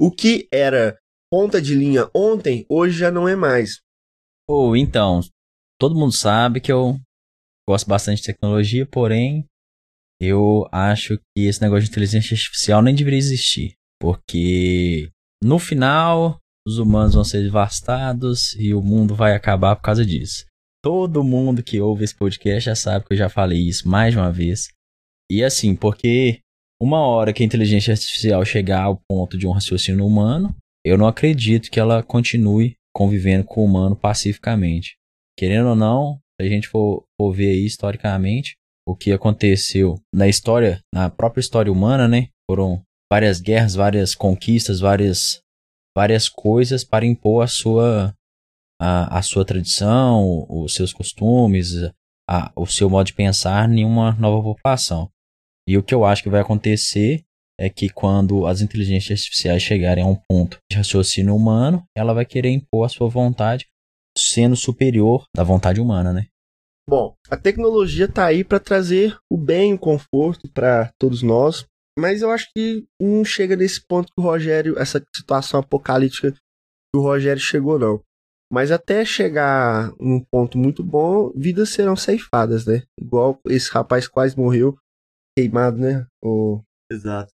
O 0.00 0.10
que 0.10 0.48
era 0.52 0.98
ponta 1.30 1.60
de 1.60 1.74
linha 1.74 2.08
ontem, 2.14 2.64
hoje 2.68 2.98
já 2.98 3.10
não 3.10 3.28
é 3.28 3.34
mais. 3.34 3.80
Ou 4.48 4.70
oh, 4.70 4.76
então, 4.76 5.20
todo 5.78 5.94
mundo 5.94 6.12
sabe 6.12 6.60
que 6.60 6.70
eu 6.70 6.96
gosto 7.68 7.88
bastante 7.88 8.18
de 8.18 8.26
tecnologia, 8.26 8.86
porém 8.86 9.46
eu 10.20 10.68
acho 10.70 11.18
que 11.18 11.46
esse 11.46 11.60
negócio 11.60 11.84
de 11.84 11.90
inteligência 11.90 12.34
artificial 12.34 12.82
nem 12.82 12.94
deveria 12.94 13.18
existir. 13.18 13.74
Porque 14.02 15.12
no 15.40 15.60
final 15.60 16.36
os 16.66 16.78
humanos 16.78 17.14
vão 17.14 17.22
ser 17.22 17.44
devastados 17.44 18.52
e 18.56 18.74
o 18.74 18.82
mundo 18.82 19.14
vai 19.14 19.32
acabar 19.32 19.76
por 19.76 19.82
causa 19.82 20.04
disso. 20.04 20.44
Todo 20.82 21.22
mundo 21.22 21.62
que 21.62 21.80
ouve 21.80 22.02
esse 22.02 22.16
podcast 22.16 22.64
já 22.64 22.74
sabe 22.74 23.06
que 23.06 23.12
eu 23.12 23.16
já 23.16 23.28
falei 23.28 23.60
isso 23.60 23.88
mais 23.88 24.12
de 24.12 24.18
uma 24.18 24.32
vez. 24.32 24.70
E 25.30 25.44
assim, 25.44 25.76
porque 25.76 26.40
uma 26.82 26.98
hora 26.98 27.32
que 27.32 27.44
a 27.44 27.46
inteligência 27.46 27.92
artificial 27.92 28.44
chegar 28.44 28.82
ao 28.82 29.00
ponto 29.08 29.38
de 29.38 29.46
um 29.46 29.52
raciocínio 29.52 30.04
humano, 30.04 30.52
eu 30.84 30.98
não 30.98 31.06
acredito 31.06 31.70
que 31.70 31.78
ela 31.78 32.02
continue 32.02 32.74
convivendo 32.92 33.44
com 33.44 33.60
o 33.60 33.64
humano 33.64 33.94
pacificamente. 33.94 34.96
Querendo 35.38 35.68
ou 35.68 35.76
não, 35.76 36.18
se 36.40 36.44
a 36.44 36.48
gente 36.48 36.66
for, 36.66 37.04
for 37.16 37.32
ver 37.32 37.50
aí 37.50 37.64
historicamente, 37.64 38.56
o 38.84 38.96
que 38.96 39.12
aconteceu 39.12 39.94
na 40.12 40.26
história, 40.26 40.80
na 40.92 41.08
própria 41.08 41.40
história 41.40 41.70
humana, 41.70 42.08
né? 42.08 42.30
Foram 42.50 42.82
várias 43.12 43.42
guerras, 43.42 43.74
várias 43.74 44.14
conquistas, 44.14 44.80
várias, 44.80 45.42
várias 45.94 46.30
coisas 46.30 46.82
para 46.82 47.04
impor 47.04 47.44
a 47.44 47.46
sua, 47.46 48.14
a, 48.80 49.18
a 49.18 49.20
sua 49.20 49.44
tradição, 49.44 50.46
os 50.48 50.74
seus 50.74 50.94
costumes, 50.94 51.74
a, 52.26 52.50
o 52.56 52.66
seu 52.66 52.88
modo 52.88 53.08
de 53.08 53.12
pensar 53.12 53.70
em 53.70 53.84
uma 53.84 54.12
nova 54.12 54.42
população. 54.42 55.10
E 55.68 55.76
o 55.76 55.82
que 55.82 55.94
eu 55.94 56.06
acho 56.06 56.22
que 56.22 56.30
vai 56.30 56.40
acontecer 56.40 57.22
é 57.60 57.68
que 57.68 57.90
quando 57.90 58.46
as 58.46 58.62
inteligências 58.62 59.20
artificiais 59.20 59.62
chegarem 59.62 60.02
a 60.02 60.06
um 60.06 60.16
ponto 60.16 60.56
de 60.70 60.78
raciocínio 60.78 61.36
humano, 61.36 61.84
ela 61.94 62.14
vai 62.14 62.24
querer 62.24 62.48
impor 62.48 62.86
a 62.86 62.88
sua 62.88 63.10
vontade 63.10 63.66
sendo 64.16 64.56
superior 64.56 65.24
da 65.36 65.44
vontade 65.44 65.82
humana, 65.82 66.14
né? 66.14 66.28
Bom, 66.88 67.14
a 67.30 67.36
tecnologia 67.36 68.06
está 68.06 68.24
aí 68.24 68.42
para 68.42 68.58
trazer 68.58 69.18
o 69.30 69.36
bem, 69.36 69.74
o 69.74 69.78
conforto 69.78 70.50
para 70.50 70.90
todos 70.98 71.22
nós, 71.22 71.66
mas 71.98 72.22
eu 72.22 72.30
acho 72.30 72.48
que 72.54 72.86
não 73.00 73.24
chega 73.24 73.56
nesse 73.56 73.84
ponto 73.86 74.12
que 74.12 74.20
o 74.20 74.24
Rogério, 74.24 74.78
essa 74.78 75.02
situação 75.14 75.60
apocalíptica 75.60 76.32
que 76.32 76.96
o 76.96 77.00
Rogério 77.00 77.40
chegou, 77.40 77.78
não. 77.78 78.02
Mas 78.52 78.70
até 78.70 79.04
chegar 79.04 79.92
num 79.98 80.22
ponto 80.30 80.58
muito 80.58 80.84
bom, 80.84 81.32
vidas 81.34 81.70
serão 81.70 81.96
ceifadas, 81.96 82.66
né? 82.66 82.82
Igual 83.00 83.40
esse 83.46 83.70
rapaz 83.70 84.06
quase 84.06 84.36
morreu 84.36 84.76
queimado, 85.36 85.78
né? 85.78 86.06
O... 86.22 86.60
Exato. 86.90 87.32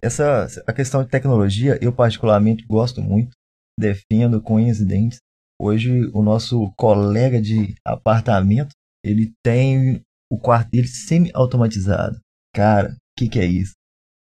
Essa 0.00 0.46
a 0.66 0.72
questão 0.72 1.02
de 1.02 1.10
tecnologia, 1.10 1.78
eu 1.82 1.92
particularmente 1.92 2.64
gosto 2.66 3.00
muito, 3.00 3.32
defendo 3.78 4.40
com 4.40 4.56
unhas 4.56 4.78
e 4.78 4.84
dentes. 4.84 5.18
Hoje, 5.60 6.10
o 6.12 6.22
nosso 6.22 6.72
colega 6.76 7.40
de 7.40 7.74
apartamento, 7.84 8.70
ele 9.04 9.32
tem 9.44 10.02
o 10.30 10.38
quarto 10.38 10.70
dele 10.70 10.86
semi-automatizado. 10.86 12.20
Cara, 12.54 12.90
o 12.90 12.96
que, 13.18 13.28
que 13.28 13.38
é 13.38 13.46
isso? 13.46 13.72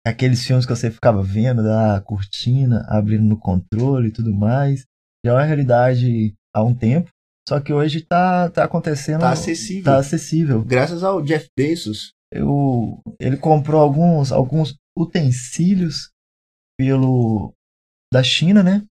Aqueles 0.08 0.46
filmes 0.46 0.65
que 0.65 0.76
você 0.76 0.91
ficava 0.91 1.24
vendo 1.24 1.63
da 1.63 2.02
cortina 2.02 2.86
abrindo 2.88 3.24
no 3.24 3.38
controle 3.38 4.10
e 4.10 4.12
tudo 4.12 4.34
mais. 4.34 4.86
Já 5.26 5.32
é 5.32 5.36
uma 5.36 5.43
realidade 5.43 6.36
há 6.54 6.63
um 6.63 6.74
tempo. 6.74 7.10
Só 7.48 7.60
que 7.62 7.72
hoje 7.72 8.02
tá, 8.02 8.50
tá 8.50 8.65
acontecendo. 8.65 9.22
Tá 9.22 9.32
acessível. 9.32 9.84
Tá 9.84 9.98
acessível. 9.98 10.63
Graças 10.63 11.04
ao 11.04 11.22
Jeff 11.22 11.48
Bezos. 11.58 12.12
Eu, 12.32 13.00
ele 13.20 13.38
comprou 13.38 13.82
alguns, 13.82 14.32
alguns 14.34 14.76
utensílios 14.98 16.12
pelo 16.78 17.54
da 18.12 18.22
China, 18.22 18.62
né? 18.62 18.86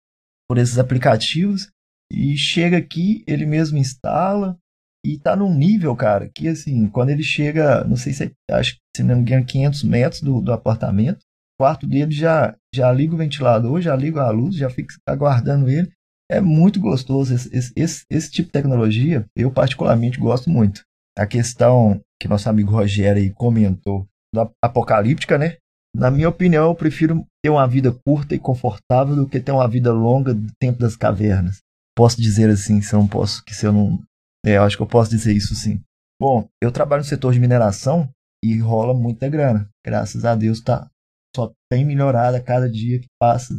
Por 0.48 0.58
esses 0.58 0.78
aplicativos. 0.78 1.68
E 2.12 2.36
chega 2.36 2.76
aqui, 2.76 3.24
ele 3.26 3.44
mesmo 3.44 3.76
instala, 3.76 4.56
e 5.04 5.18
tá 5.18 5.36
num 5.36 5.54
nível, 5.54 5.94
cara, 5.94 6.30
que 6.34 6.48
assim, 6.48 6.88
quando 6.88 7.10
ele 7.10 7.22
chega, 7.22 7.84
não 7.84 7.96
sei 7.96 8.12
se 8.12 8.24
é, 8.24 8.54
acho 8.54 8.74
que 8.74 8.80
se 8.96 9.02
não 9.02 9.16
me 9.16 9.20
engano, 9.20 9.44
500 9.44 9.82
metros 9.82 10.22
do, 10.22 10.40
do 10.40 10.52
apartamento, 10.52 11.18
o 11.18 11.62
quarto 11.62 11.86
dele 11.86 12.10
já, 12.10 12.56
já 12.74 12.90
liga 12.90 13.14
o 13.14 13.18
ventilador, 13.18 13.80
já 13.80 13.94
liga 13.94 14.22
a 14.22 14.30
luz, 14.30 14.56
já 14.56 14.70
fica 14.70 14.94
aguardando 15.06 15.68
ele. 15.68 15.92
É 16.30 16.40
muito 16.40 16.80
gostoso 16.80 17.34
esse, 17.34 17.72
esse, 17.76 18.04
esse, 18.10 18.30
tipo 18.30 18.46
de 18.46 18.52
tecnologia, 18.52 19.26
eu 19.36 19.52
particularmente 19.52 20.18
gosto 20.18 20.48
muito. 20.48 20.80
A 21.16 21.26
questão 21.26 22.00
que 22.20 22.26
nosso 22.26 22.48
amigo 22.48 22.72
Rogério 22.72 23.22
aí 23.22 23.30
comentou, 23.30 24.06
da 24.34 24.50
apocalíptica, 24.62 25.36
né? 25.36 25.58
Na 25.94 26.10
minha 26.10 26.28
opinião, 26.28 26.64
eu 26.64 26.74
prefiro 26.74 27.24
ter 27.42 27.50
uma 27.50 27.68
vida 27.68 27.92
curta 28.04 28.34
e 28.34 28.38
confortável 28.38 29.14
do 29.14 29.28
que 29.28 29.38
ter 29.38 29.52
uma 29.52 29.68
vida 29.68 29.92
longa 29.92 30.34
do 30.34 30.50
tempo 30.58 30.80
das 30.80 30.96
cavernas. 30.96 31.58
Posso 31.96 32.20
dizer 32.20 32.50
assim, 32.50 32.80
se 32.80 32.94
eu 32.94 32.98
não 32.98 33.06
posso, 33.06 33.44
que 33.44 33.54
se 33.54 33.64
eu 33.64 33.72
não, 33.72 34.02
é, 34.44 34.56
eu 34.56 34.62
acho 34.62 34.76
que 34.76 34.82
eu 34.82 34.86
posso 34.86 35.10
dizer 35.10 35.32
isso 35.32 35.54
sim. 35.54 35.80
Bom, 36.20 36.48
eu 36.62 36.70
trabalho 36.70 37.02
no 37.02 37.08
setor 37.08 37.32
de 37.32 37.40
mineração 37.40 38.08
e 38.44 38.58
rola 38.58 38.94
muita 38.94 39.28
grana. 39.28 39.68
Graças 39.84 40.24
a 40.24 40.34
Deus 40.34 40.60
tá 40.60 40.88
só 41.34 41.52
tem 41.70 41.84
melhorado 41.84 42.36
a 42.36 42.40
cada 42.40 42.70
dia 42.70 43.00
que 43.00 43.08
passa 43.20 43.58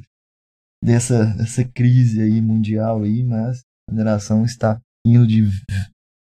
dessa, 0.84 1.26
dessa 1.36 1.64
crise 1.66 2.22
aí 2.22 2.42
mundial 2.42 3.04
aí, 3.04 3.24
mas 3.24 3.62
a 3.90 3.92
mineração 3.92 4.46
está 4.46 4.80
indo 5.06 5.28
de 5.28 5.44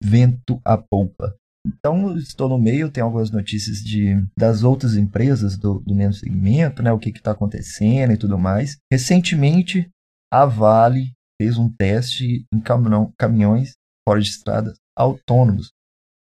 vento 0.02 0.60
a 0.64 0.78
polpa. 0.78 1.36
Então, 1.64 2.16
estou 2.16 2.48
no 2.48 2.58
meio, 2.58 2.90
tenho 2.90 3.06
algumas 3.06 3.30
notícias 3.30 3.78
de, 3.78 4.16
das 4.36 4.64
outras 4.64 4.96
empresas 4.96 5.56
do, 5.56 5.78
do 5.78 5.94
mesmo 5.94 6.14
segmento, 6.14 6.82
né, 6.82 6.90
o 6.90 6.98
que 6.98 7.10
está 7.10 7.30
acontecendo 7.30 8.12
e 8.12 8.16
tudo 8.16 8.36
mais. 8.36 8.78
Recentemente, 8.90 9.88
a 10.32 10.44
Vale 10.44 11.12
fez 11.40 11.58
um 11.58 11.68
teste 11.68 12.44
em 12.52 12.60
caminhão, 12.60 13.12
caminhões 13.16 13.74
fora 14.06 14.20
de 14.20 14.28
estradas 14.28 14.76
autônomos. 14.96 15.72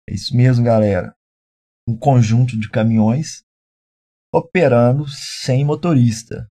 É 0.09 0.15
isso 0.15 0.37
mesmo, 0.37 0.65
galera. 0.65 1.15
Um 1.89 1.97
conjunto 1.97 2.59
de 2.59 2.71
caminhões 2.71 3.43
operando 4.35 5.07
sem 5.09 5.65
motorista. 5.65 6.47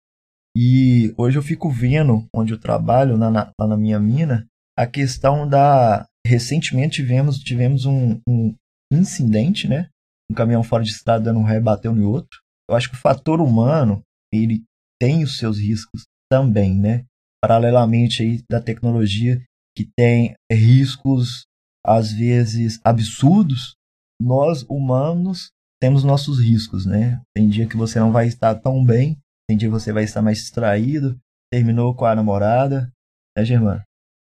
E 0.56 1.14
hoje 1.16 1.38
eu 1.38 1.42
fico 1.42 1.70
vendo 1.70 2.26
onde 2.34 2.52
eu 2.52 2.60
trabalho, 2.60 3.16
na, 3.16 3.30
na, 3.30 3.52
lá 3.58 3.66
na 3.66 3.76
minha 3.76 3.98
mina, 3.98 4.46
a 4.76 4.86
questão 4.86 5.48
da. 5.48 6.06
Recentemente 6.24 7.02
tivemos, 7.02 7.38
tivemos 7.38 7.84
um, 7.84 8.20
um 8.28 8.54
incidente, 8.92 9.66
né? 9.66 9.88
Um 10.30 10.34
caminhão 10.34 10.62
fora 10.62 10.84
de 10.84 10.90
estado 10.90 11.24
dando 11.24 11.40
um 11.40 11.44
ré 11.44 11.58
bateu 11.58 11.94
no 11.94 12.08
outro. 12.08 12.40
Eu 12.70 12.76
acho 12.76 12.88
que 12.88 12.94
o 12.94 13.00
fator 13.00 13.40
humano, 13.40 14.02
ele 14.32 14.62
tem 15.00 15.24
os 15.24 15.36
seus 15.36 15.58
riscos 15.58 16.04
também, 16.30 16.78
né? 16.78 17.04
Paralelamente 17.42 18.22
aí 18.22 18.40
da 18.48 18.60
tecnologia 18.60 19.42
que 19.76 19.88
tem 19.96 20.34
riscos 20.50 21.46
às 21.84 22.12
vezes 22.12 22.80
absurdos, 22.84 23.74
nós 24.20 24.62
humanos 24.68 25.50
temos 25.80 26.04
nossos 26.04 26.40
riscos, 26.40 26.86
né? 26.86 27.20
Tem 27.34 27.48
dia 27.48 27.66
que 27.66 27.76
você 27.76 27.98
não 27.98 28.12
vai 28.12 28.28
estar 28.28 28.54
tão 28.54 28.84
bem, 28.84 29.18
tem 29.48 29.56
dia 29.56 29.68
que 29.68 29.72
você 29.72 29.92
vai 29.92 30.04
estar 30.04 30.22
mais 30.22 30.38
distraído, 30.38 31.18
terminou 31.52 31.94
com 31.94 32.04
a 32.04 32.14
namorada, 32.14 32.92
né, 33.36 33.44
Germano? 33.44 33.82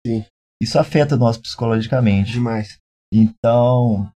Sim. 0.05 0.25
Isso 0.61 0.79
afeta 0.79 1.17
nós 1.17 1.39
psicologicamente. 1.39 2.33
Demais. 2.33 2.79
Então, 3.13 4.11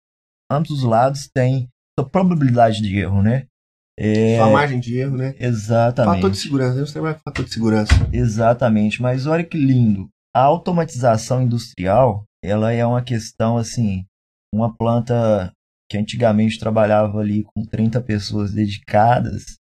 ambos 0.51 0.71
os 0.71 0.83
lados 0.83 1.29
têm 1.33 1.69
sua 1.99 2.09
probabilidade 2.09 2.83
de 2.83 2.99
erro, 2.99 3.23
né? 3.23 3.47
É... 3.97 4.37
Sua 4.37 4.51
margem 4.51 4.81
de 4.81 4.97
erro, 4.97 5.17
né? 5.17 5.35
Exatamente. 5.39 6.17
Fator 6.17 6.31
de 6.31 6.39
segurança, 6.39 6.87
você 6.87 6.93
trabalha 6.93 7.15
com 7.15 7.23
fator 7.23 7.45
de 7.45 7.53
segurança. 7.53 7.93
Exatamente, 8.13 9.01
mas 9.01 9.27
olha 9.27 9.45
que 9.45 9.57
lindo. 9.57 10.09
A 10.35 10.43
automatização 10.43 11.43
industrial, 11.43 12.25
ela 12.43 12.73
é 12.73 12.85
uma 12.85 13.03
questão 13.03 13.57
assim, 13.57 14.05
uma 14.55 14.75
planta 14.75 15.53
que 15.91 15.97
antigamente 15.97 16.59
trabalhava 16.59 17.19
ali 17.19 17.45
com 17.45 17.65
30 17.65 18.01
pessoas 18.03 18.53
dedicadas, 18.53 19.57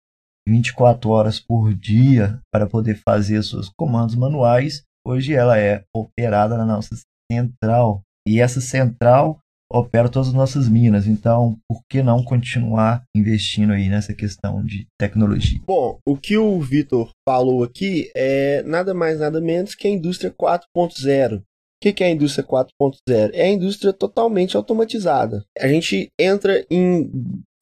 24 0.46 1.10
horas 1.10 1.40
por 1.40 1.74
dia 1.74 2.40
para 2.52 2.66
poder 2.66 3.00
fazer 3.06 3.42
seus 3.42 3.68
comandos 3.68 4.14
manuais, 4.14 4.82
hoje 5.06 5.34
ela 5.34 5.58
é 5.58 5.84
operada 5.94 6.56
na 6.56 6.66
nossa 6.66 6.94
central. 7.30 8.02
E 8.26 8.40
essa 8.40 8.60
central 8.60 9.38
opera 9.70 10.08
todas 10.08 10.28
as 10.28 10.34
nossas 10.34 10.68
minas. 10.68 11.06
Então, 11.06 11.58
por 11.68 11.82
que 11.88 12.02
não 12.02 12.24
continuar 12.24 13.02
investindo 13.14 13.72
aí 13.72 13.88
nessa 13.88 14.14
questão 14.14 14.64
de 14.64 14.86
tecnologia? 14.98 15.60
Bom, 15.66 15.98
o 16.06 16.16
que 16.16 16.36
o 16.36 16.60
Vitor 16.60 17.10
falou 17.28 17.62
aqui 17.62 18.10
é 18.16 18.62
nada 18.62 18.94
mais 18.94 19.20
nada 19.20 19.40
menos 19.40 19.74
que 19.74 19.86
a 19.86 19.90
indústria 19.90 20.30
4.0. 20.32 21.40
O 21.40 21.42
que 21.80 22.02
é 22.02 22.06
a 22.06 22.10
indústria 22.10 22.44
4.0? 22.44 23.30
É 23.32 23.44
a 23.44 23.52
indústria 23.52 23.92
totalmente 23.92 24.56
automatizada. 24.56 25.44
A 25.56 25.68
gente 25.68 26.08
entra 26.18 26.66
em 26.68 27.08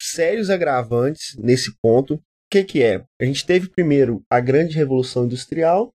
sérios 0.01 0.49
agravantes 0.49 1.35
nesse 1.37 1.71
ponto. 1.81 2.15
O 2.15 2.21
que, 2.49 2.63
que 2.63 2.81
é? 2.81 3.03
A 3.21 3.25
gente 3.25 3.45
teve 3.45 3.69
primeiro 3.69 4.23
a 4.31 4.39
grande 4.39 4.75
revolução 4.75 5.25
industrial, 5.25 5.91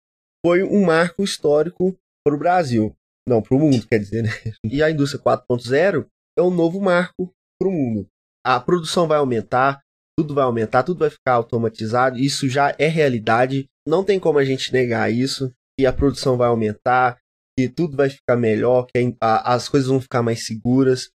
foi 0.45 0.63
um 0.63 0.85
marco 0.85 1.23
histórico 1.23 1.97
para 2.25 2.35
o 2.35 2.39
Brasil. 2.39 2.95
Não, 3.29 3.43
para 3.43 3.55
o 3.55 3.61
mundo, 3.61 3.87
quer 3.87 3.99
dizer, 3.99 4.23
né? 4.23 4.31
E 4.65 4.83
a 4.83 4.91
indústria 4.91 5.23
4.0 5.23 6.07
é 6.39 6.43
um 6.43 6.51
novo 6.51 6.81
marco 6.81 7.31
para 7.61 7.69
o 7.69 7.73
mundo. 7.73 8.09
A 8.45 8.59
produção 8.59 9.07
vai 9.07 9.19
aumentar, 9.19 9.83
tudo 10.19 10.35
vai 10.35 10.45
aumentar, 10.45 10.83
tudo 10.83 11.01
vai 11.01 11.11
ficar 11.11 11.35
automatizado. 11.35 12.19
Isso 12.19 12.49
já 12.49 12.75
é 12.79 12.89
realidade. 12.89 13.67
Não 13.87 14.03
tem 14.03 14.19
como 14.19 14.39
a 14.39 14.45
gente 14.45 14.73
negar 14.73 15.13
isso. 15.13 15.53
Que 15.79 15.85
a 15.85 15.93
produção 15.93 16.37
vai 16.37 16.49
aumentar, 16.49 17.19
que 17.57 17.69
tudo 17.69 17.97
vai 17.97 18.09
ficar 18.09 18.37
melhor, 18.37 18.87
que 18.87 19.15
a, 19.21 19.55
as 19.55 19.69
coisas 19.69 19.89
vão 19.89 20.01
ficar 20.01 20.23
mais 20.23 20.47
seguras. 20.47 21.11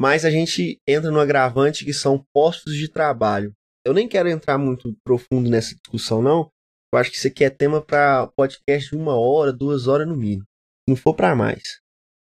Mas 0.00 0.24
a 0.24 0.30
gente 0.30 0.80
entra 0.88 1.10
no 1.10 1.20
agravante 1.20 1.84
que 1.84 1.92
são 1.92 2.24
postos 2.34 2.74
de 2.74 2.88
trabalho. 2.88 3.52
Eu 3.86 3.94
nem 3.94 4.08
quero 4.08 4.28
entrar 4.28 4.58
muito 4.58 4.94
profundo 5.04 5.48
nessa 5.48 5.74
discussão, 5.74 6.20
não. 6.20 6.50
Eu 6.92 6.98
acho 6.98 7.10
que 7.10 7.16
isso 7.16 7.28
aqui 7.28 7.44
é 7.44 7.50
tema 7.50 7.80
para 7.80 8.26
podcast 8.36 8.90
de 8.90 8.96
uma 8.96 9.18
hora, 9.18 9.52
duas 9.52 9.86
horas 9.86 10.06
no 10.06 10.16
mínimo 10.16 10.44
não 10.88 10.96
for 10.96 11.14
para 11.14 11.34
mais. 11.34 11.80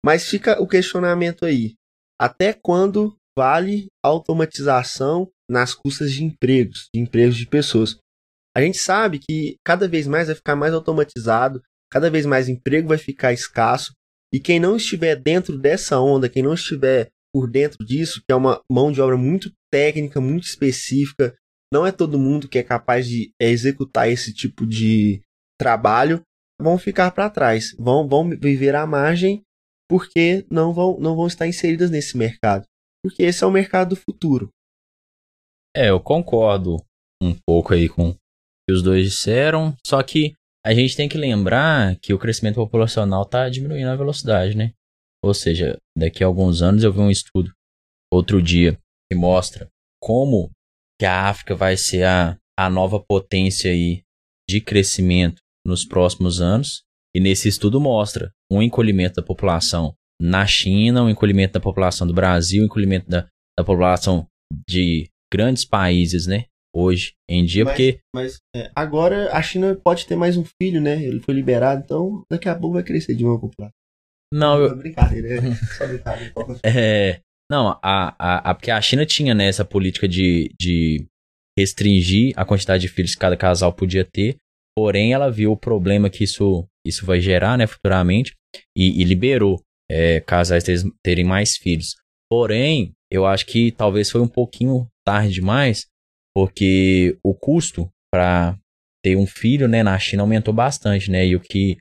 Mas 0.06 0.28
fica 0.28 0.62
o 0.62 0.68
questionamento 0.68 1.46
aí: 1.46 1.76
até 2.20 2.54
quando 2.54 3.16
vale 3.38 3.88
automatização 4.04 5.30
nas 5.50 5.74
custas 5.74 6.12
de 6.12 6.24
empregos, 6.24 6.88
de 6.94 7.02
empregos 7.02 7.36
de 7.36 7.48
pessoas? 7.48 7.98
A 8.56 8.62
gente 8.62 8.78
sabe 8.78 9.20
que 9.20 9.56
cada 9.66 9.88
vez 9.88 10.06
mais 10.06 10.28
vai 10.28 10.36
ficar 10.36 10.56
mais 10.56 10.74
automatizado, 10.74 11.62
cada 11.92 12.10
vez 12.10 12.26
mais 12.26 12.48
emprego 12.48 12.90
vai 12.90 12.98
ficar 12.98 13.34
escasso, 13.34 13.94
e 14.34 14.40
quem 14.40 14.60
não 14.60 14.76
estiver 14.76 15.16
dentro 15.16 15.58
dessa 15.58 16.00
onda, 16.00 16.30
quem 16.30 16.44
não 16.44 16.54
estiver 16.54 17.10
por 17.34 17.50
dentro 17.50 17.84
disso, 17.84 18.20
que 18.20 18.32
é 18.32 18.36
uma 18.36 18.62
mão 18.72 18.92
de 18.92 19.02
obra 19.02 19.18
muito 19.18 19.52
técnica, 19.72 20.22
muito 20.22 20.44
específica, 20.44 21.36
não 21.74 21.86
é 21.86 21.92
todo 21.92 22.20
mundo 22.20 22.48
que 22.48 22.60
é 22.60 22.64
capaz 22.64 23.08
de 23.08 23.32
é, 23.42 23.50
executar 23.50 24.08
esse 24.08 24.32
tipo 24.32 24.66
de 24.68 25.22
trabalho, 25.60 26.22
vão 26.64 26.78
ficar 26.78 27.12
para 27.12 27.30
trás, 27.30 27.76
vão, 27.78 28.08
vão 28.08 28.30
viver 28.30 28.76
à 28.76 28.88
margem 28.88 29.44
porque 29.90 30.46
não 30.50 30.74
vão, 30.74 30.98
não 31.00 31.16
vão 31.16 31.28
estar 31.28 31.48
inseridas 31.48 31.92
nesse 31.92 32.18
mercado. 32.18 32.66
Porque 33.04 33.22
esse 33.24 33.44
é 33.44 33.48
o 33.48 33.52
mercado 33.52 33.90
do 33.90 33.96
futuro. 33.96 34.50
É, 35.76 35.90
eu 35.90 36.00
concordo 36.00 36.78
um 37.22 37.36
pouco 37.46 37.74
aí 37.74 37.90
com 37.90 38.10
o 38.10 38.14
que 38.14 38.74
os 38.74 38.82
dois 38.82 39.06
disseram, 39.06 39.76
só 39.86 40.02
que 40.02 40.34
a 40.66 40.74
gente 40.74 40.96
tem 40.96 41.10
que 41.10 41.18
lembrar 41.18 41.98
que 42.00 42.14
o 42.14 42.20
crescimento 42.20 42.56
populacional 42.56 43.24
está 43.24 43.50
diminuindo 43.50 43.90
a 43.90 43.96
velocidade, 43.96 44.56
né? 44.56 44.72
Ou 45.24 45.34
seja, 45.34 45.78
daqui 45.98 46.24
a 46.24 46.28
alguns 46.28 46.62
anos 46.62 46.84
eu 46.84 46.94
vi 46.94 47.00
um 47.00 47.12
estudo 47.12 47.52
outro 48.12 48.42
dia 48.42 48.78
que 49.12 49.18
mostra 49.18 49.68
como 50.02 50.50
que 51.00 51.06
a 51.06 51.28
África 51.28 51.56
vai 51.56 51.76
ser 51.76 52.06
a, 52.06 52.38
a 52.58 52.70
nova 52.70 53.00
potência 53.00 53.72
aí 53.72 54.04
de 54.50 54.62
crescimento 54.62 55.43
nos 55.66 55.86
próximos 55.86 56.42
anos. 56.42 56.84
E 57.16 57.20
nesse 57.20 57.48
estudo 57.48 57.80
mostra 57.80 58.32
um 58.52 58.62
encolhimento 58.62 59.16
da 59.16 59.24
população 59.24 59.94
na 60.20 60.46
China, 60.46 61.04
um 61.04 61.10
encolhimento 61.10 61.54
da 61.54 61.60
população 61.60 62.08
do 62.08 62.14
Brasil, 62.14 62.64
um 62.64 62.66
encolhimento 62.66 63.10
da, 63.10 63.28
da 63.58 63.64
população 63.64 64.28
de 64.68 65.10
grandes 65.32 65.66
países, 65.66 66.28
né? 66.28 66.46
Hoje 66.76 67.14
em 67.30 67.46
dia, 67.46 67.66
mas, 67.66 67.74
porque. 67.74 68.00
Mas 68.16 68.38
é, 68.56 68.72
agora 68.76 69.32
a 69.32 69.42
China 69.44 69.76
pode 69.76 70.08
ter 70.08 70.16
mais 70.16 70.38
um 70.38 70.44
filho, 70.44 70.82
né? 70.82 71.04
Ele 71.04 71.20
foi 71.20 71.36
liberado, 71.36 71.84
então 71.84 72.24
daqui 72.32 72.50
a 72.50 72.56
pouco 72.56 72.74
vai 72.74 72.84
crescer 72.84 73.14
de 73.14 73.24
uma 73.24 73.40
população. 73.40 73.74
Não, 74.34 74.60
eu. 74.60 74.76
Brincadeira, 74.76 75.40
né? 75.40 75.56
Só 75.78 75.86
brincadeira. 75.88 76.34
é. 76.64 77.20
Não, 77.52 77.78
a, 77.84 78.16
a, 78.18 78.50
a, 78.50 78.56
porque 78.56 78.72
a 78.72 78.82
China 78.82 79.06
tinha 79.06 79.36
né, 79.36 79.46
essa 79.46 79.64
política 79.64 80.08
de, 80.08 80.52
de 80.60 81.06
restringir 81.60 82.34
a 82.36 82.44
quantidade 82.44 82.82
de 82.82 82.88
filhos 82.88 83.14
que 83.14 83.20
cada 83.20 83.38
casal 83.38 83.72
podia 83.72 84.04
ter. 84.04 84.38
Porém, 84.76 85.14
ela 85.14 85.30
viu 85.30 85.52
o 85.52 85.58
problema 85.58 86.10
que 86.10 86.24
isso, 86.24 86.68
isso 86.86 87.06
vai 87.06 87.20
gerar 87.20 87.58
né, 87.58 87.68
futuramente 87.68 88.36
e, 88.76 89.02
e 89.02 89.04
liberou 89.04 89.62
é, 89.90 90.20
casais 90.20 90.64
terem 91.04 91.24
mais 91.24 91.58
filhos. 91.58 91.96
Porém, 92.30 92.94
eu 93.12 93.26
acho 93.26 93.46
que 93.46 93.72
talvez 93.72 94.10
foi 94.10 94.22
um 94.22 94.28
pouquinho 94.28 94.88
tarde 95.06 95.34
demais, 95.34 95.86
porque 96.36 97.18
o 97.24 97.36
custo 97.36 97.88
para 98.12 98.58
ter 99.04 99.16
um 99.16 99.28
filho 99.28 99.68
né, 99.68 99.84
na 99.84 100.00
China 100.00 100.24
aumentou 100.24 100.54
bastante, 100.54 101.12
né? 101.12 101.28
E 101.28 101.36
o 101.36 101.40
que, 101.40 101.78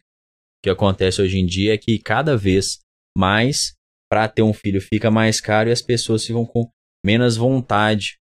que 0.62 0.68
acontece 0.68 1.22
hoje 1.22 1.38
em 1.38 1.46
dia 1.46 1.74
é 1.74 1.78
que 1.78 1.98
cada 1.98 2.36
vez 2.36 2.80
mais 3.16 3.74
para 4.10 4.28
ter 4.28 4.42
um 4.42 4.52
filho 4.52 4.80
fica 4.80 5.10
mais 5.10 5.40
caro 5.40 5.70
e 5.70 5.72
as 5.72 5.80
pessoas 5.80 6.26
ficam 6.26 6.44
com 6.44 6.68
menos 7.04 7.36
vontade 7.36 8.18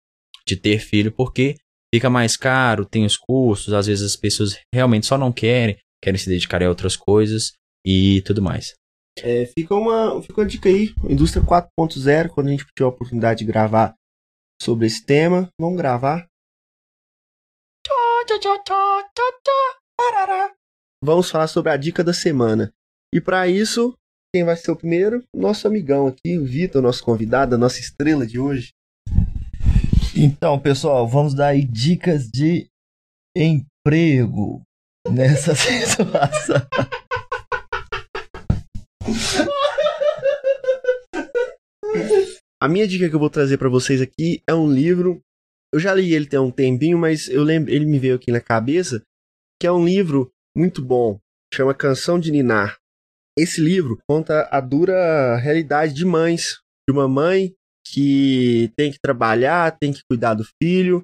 de 0.47 0.55
ter 0.55 0.79
filho 0.79 1.11
porque 1.11 1.55
fica 1.93 2.09
mais 2.09 2.37
caro, 2.37 2.85
tem 2.85 3.05
os 3.05 3.17
custos, 3.17 3.73
às 3.73 3.87
vezes 3.87 4.05
as 4.05 4.15
pessoas 4.15 4.57
realmente 4.73 5.05
só 5.05 5.17
não 5.17 5.31
querem, 5.31 5.77
querem 6.01 6.17
se 6.17 6.29
dedicar 6.29 6.63
a 6.63 6.69
outras 6.69 6.95
coisas 6.95 7.53
e 7.85 8.21
tudo 8.25 8.41
mais. 8.41 8.73
É, 9.19 9.45
fica, 9.45 9.75
uma, 9.75 10.21
fica 10.21 10.41
uma 10.41 10.47
dica 10.47 10.69
aí, 10.69 10.93
indústria 11.09 11.43
4.0, 11.43 12.29
quando 12.29 12.47
a 12.47 12.51
gente 12.51 12.65
tiver 12.65 12.85
a 12.85 12.89
oportunidade 12.89 13.39
de 13.39 13.45
gravar 13.45 13.93
sobre 14.61 14.87
esse 14.87 15.05
tema, 15.05 15.49
vamos 15.59 15.77
gravar. 15.77 16.25
Vamos 21.03 21.29
falar 21.29 21.47
sobre 21.47 21.71
a 21.71 21.77
dica 21.77 22.03
da 22.03 22.13
semana. 22.13 22.71
E 23.13 23.19
para 23.19 23.47
isso, 23.47 23.93
quem 24.33 24.45
vai 24.45 24.55
ser 24.55 24.71
o 24.71 24.77
primeiro? 24.77 25.23
Nosso 25.35 25.67
amigão 25.67 26.07
aqui, 26.07 26.37
o 26.37 26.45
Vitor, 26.45 26.81
nosso 26.81 27.03
convidado, 27.03 27.55
a 27.55 27.57
nossa 27.57 27.79
estrela 27.79 28.25
de 28.25 28.39
hoje. 28.39 28.71
Então, 30.15 30.59
pessoal, 30.59 31.07
vamos 31.07 31.33
dar 31.33 31.47
aí 31.47 31.63
dicas 31.63 32.29
de 32.29 32.69
emprego 33.35 34.61
nessa 35.09 35.55
situação. 35.55 36.57
A 42.61 42.67
minha 42.67 42.85
dica 42.85 43.09
que 43.09 43.15
eu 43.15 43.19
vou 43.19 43.29
trazer 43.29 43.57
para 43.57 43.69
vocês 43.69 44.01
aqui 44.01 44.41
é 44.45 44.53
um 44.53 44.69
livro. 44.69 45.21
Eu 45.73 45.79
já 45.79 45.93
li 45.93 46.13
ele 46.13 46.25
tem 46.25 46.39
um 46.39 46.51
tempinho, 46.51 46.97
mas 46.97 47.29
eu 47.29 47.41
lembro, 47.41 47.71
ele 47.71 47.85
me 47.85 47.97
veio 47.97 48.15
aqui 48.15 48.31
na 48.31 48.41
cabeça, 48.41 49.01
que 49.59 49.65
é 49.65 49.71
um 49.71 49.85
livro 49.85 50.29
muito 50.55 50.83
bom, 50.83 51.17
chama 51.53 51.73
Canção 51.73 52.19
de 52.19 52.31
Ninar. 52.31 52.77
Esse 53.39 53.61
livro 53.61 53.97
conta 54.09 54.47
a 54.51 54.59
dura 54.59 55.37
realidade 55.37 55.93
de 55.93 56.03
mães, 56.03 56.59
de 56.87 56.93
uma 56.93 57.07
mãe 57.07 57.55
que 57.85 58.71
tem 58.75 58.91
que 58.91 58.99
trabalhar, 59.01 59.77
tem 59.77 59.91
que 59.91 60.01
cuidar 60.09 60.33
do 60.33 60.45
filho 60.61 61.03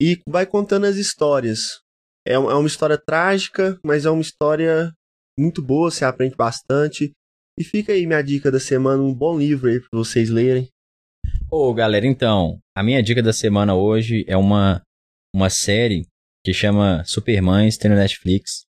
e 0.00 0.20
vai 0.28 0.46
contando 0.46 0.84
as 0.84 0.96
histórias. 0.96 1.80
É, 2.26 2.34
é 2.34 2.38
uma 2.38 2.66
história 2.66 2.98
trágica, 2.98 3.78
mas 3.84 4.04
é 4.04 4.10
uma 4.10 4.22
história 4.22 4.92
muito 5.38 5.62
boa, 5.62 5.90
você 5.90 6.04
aprende 6.04 6.34
bastante. 6.34 7.12
E 7.58 7.64
fica 7.64 7.92
aí 7.92 8.06
minha 8.06 8.22
dica 8.22 8.50
da 8.50 8.60
semana, 8.60 9.02
um 9.02 9.14
bom 9.14 9.38
livro 9.38 9.70
aí 9.70 9.80
pra 9.80 9.88
vocês 9.92 10.28
lerem. 10.28 10.68
Ô, 11.50 11.72
galera, 11.72 12.06
então, 12.06 12.58
a 12.76 12.82
minha 12.82 13.02
dica 13.02 13.22
da 13.22 13.32
semana 13.32 13.74
hoje 13.74 14.24
é 14.28 14.36
uma, 14.36 14.82
uma 15.34 15.48
série 15.48 16.06
que 16.44 16.52
chama 16.52 17.02
Supermães, 17.04 17.76
tem 17.78 17.90
no 17.90 17.96
Netflix. 17.96 18.64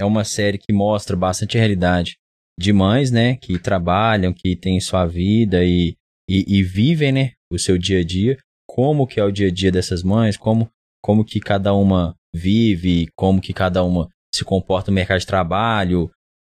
É 0.00 0.04
uma 0.04 0.24
série 0.24 0.58
que 0.58 0.72
mostra 0.72 1.16
bastante 1.16 1.56
a 1.56 1.60
realidade 1.60 2.16
de 2.58 2.72
mães, 2.72 3.10
né, 3.10 3.36
que 3.36 3.58
trabalham, 3.58 4.32
que 4.32 4.56
têm 4.56 4.80
sua 4.80 5.06
vida 5.06 5.64
e, 5.64 5.94
e, 6.28 6.58
e 6.58 6.62
vivem, 6.62 7.12
né, 7.12 7.32
o 7.50 7.58
seu 7.58 7.78
dia 7.78 8.00
a 8.00 8.04
dia. 8.04 8.38
Como 8.68 9.06
que 9.06 9.20
é 9.20 9.24
o 9.24 9.30
dia 9.30 9.48
a 9.48 9.50
dia 9.50 9.70
dessas 9.70 10.02
mães, 10.02 10.36
como, 10.36 10.70
como 11.02 11.24
que 11.24 11.40
cada 11.40 11.72
uma 11.72 12.14
vive, 12.34 13.08
como 13.16 13.40
que 13.40 13.52
cada 13.52 13.82
uma 13.84 14.08
se 14.34 14.44
comporta 14.44 14.90
no 14.90 14.94
mercado 14.94 15.20
de 15.20 15.26
trabalho. 15.26 16.10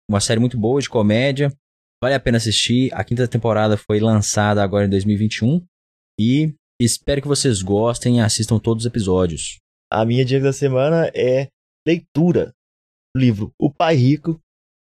Uma 0.08 0.20
série 0.20 0.40
muito 0.40 0.58
boa 0.58 0.80
de 0.80 0.88
comédia. 0.88 1.52
Vale 2.02 2.14
a 2.14 2.20
pena 2.20 2.38
assistir. 2.38 2.92
A 2.94 3.04
quinta 3.04 3.26
temporada 3.28 3.76
foi 3.76 4.00
lançada 4.00 4.62
agora 4.62 4.86
em 4.86 4.90
2021. 4.90 5.64
E 6.18 6.54
espero 6.80 7.20
que 7.20 7.28
vocês 7.28 7.62
gostem 7.62 8.18
e 8.18 8.20
assistam 8.20 8.58
todos 8.58 8.84
os 8.84 8.86
episódios. 8.86 9.58
A 9.92 10.04
minha 10.04 10.24
dica 10.24 10.44
da 10.44 10.52
semana 10.52 11.10
é 11.14 11.48
leitura. 11.86 12.52
O 13.16 13.20
livro 13.20 13.52
O 13.58 13.72
Pai 13.72 13.94
Rico 13.94 14.40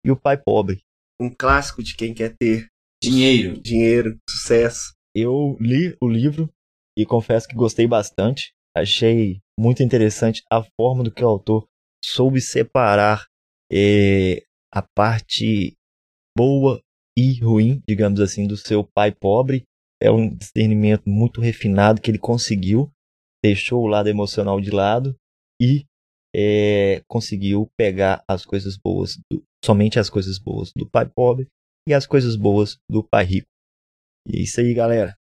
e 0.06 0.12
o 0.12 0.16
Pai 0.18 0.38
Pobre. 0.38 0.80
Um 1.20 1.30
clássico 1.30 1.84
de 1.84 1.96
quem 1.96 2.14
quer 2.14 2.36
ter 2.38 2.68
Dinheiro. 3.10 3.62
dinheiro, 3.62 4.20
sucesso. 4.30 4.94
Eu 5.16 5.58
li 5.60 5.96
o 6.02 6.08
livro 6.08 6.50
e 6.98 7.06
confesso 7.06 7.48
que 7.48 7.56
gostei 7.56 7.88
bastante. 7.88 8.52
Achei 8.76 9.40
muito 9.60 9.82
interessante 9.82 10.44
a 10.52 10.64
forma 10.80 11.04
do 11.04 11.12
que 11.12 11.24
o 11.24 11.28
autor 11.28 11.68
soube 12.04 12.40
separar 12.42 13.26
eh, 13.72 14.44
a 14.72 14.82
parte 14.82 15.76
boa 16.38 16.82
e 17.18 17.40
ruim, 17.40 17.82
digamos 17.88 18.20
assim, 18.20 18.46
do 18.46 18.56
seu 18.56 18.84
pai 18.84 19.12
pobre. 19.12 19.64
É 20.02 20.12
um 20.12 20.30
discernimento 20.36 21.10
muito 21.10 21.42
refinado 21.42 22.00
que 22.00 22.12
ele 22.12 22.20
conseguiu, 22.20 22.92
deixou 23.44 23.82
o 23.84 23.88
lado 23.88 24.10
emocional 24.10 24.62
de 24.62 24.70
lado 24.70 25.16
e 25.60 25.86
eh, 26.36 27.02
conseguiu 27.08 27.68
pegar 27.76 28.24
as 28.28 28.46
coisas 28.46 28.78
boas, 28.78 29.18
do- 29.32 29.44
somente 29.66 29.98
as 29.98 30.10
coisas 30.10 30.38
boas 30.38 30.72
do 30.76 30.88
pai 30.88 31.10
pobre 31.10 31.48
e 31.88 31.94
as 31.94 32.06
coisas 32.06 32.36
boas 32.36 32.78
do 32.88 33.02
pai 33.02 33.24
rico. 33.24 33.48
E 34.28 34.40
é 34.40 34.42
isso 34.44 34.60
aí, 34.60 34.74
galera. 34.74 35.16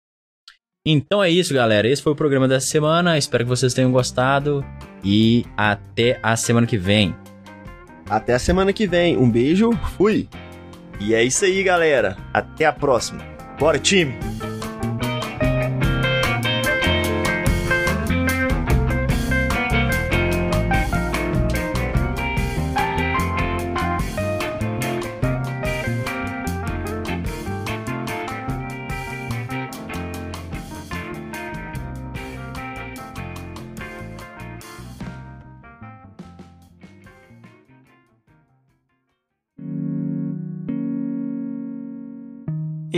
Então 0.85 1.21
é 1.21 1.29
isso, 1.29 1.53
galera. 1.53 1.87
Esse 1.87 2.01
foi 2.01 2.13
o 2.13 2.15
programa 2.15 2.47
dessa 2.47 2.67
semana. 2.67 3.17
Espero 3.17 3.43
que 3.43 3.49
vocês 3.49 3.73
tenham 3.73 3.91
gostado. 3.91 4.65
E 5.03 5.45
até 5.57 6.19
a 6.23 6.35
semana 6.37 6.65
que 6.65 6.77
vem. 6.77 7.15
Até 8.09 8.33
a 8.33 8.39
semana 8.39 8.71
que 8.71 8.87
vem. 8.87 9.17
Um 9.17 9.29
beijo, 9.29 9.71
fui! 9.97 10.27
E 10.99 11.13
é 11.13 11.23
isso 11.23 11.43
aí, 11.43 11.61
galera. 11.63 12.17
Até 12.33 12.65
a 12.65 12.73
próxima. 12.73 13.23
Bora, 13.59 13.77
time! 13.77 14.13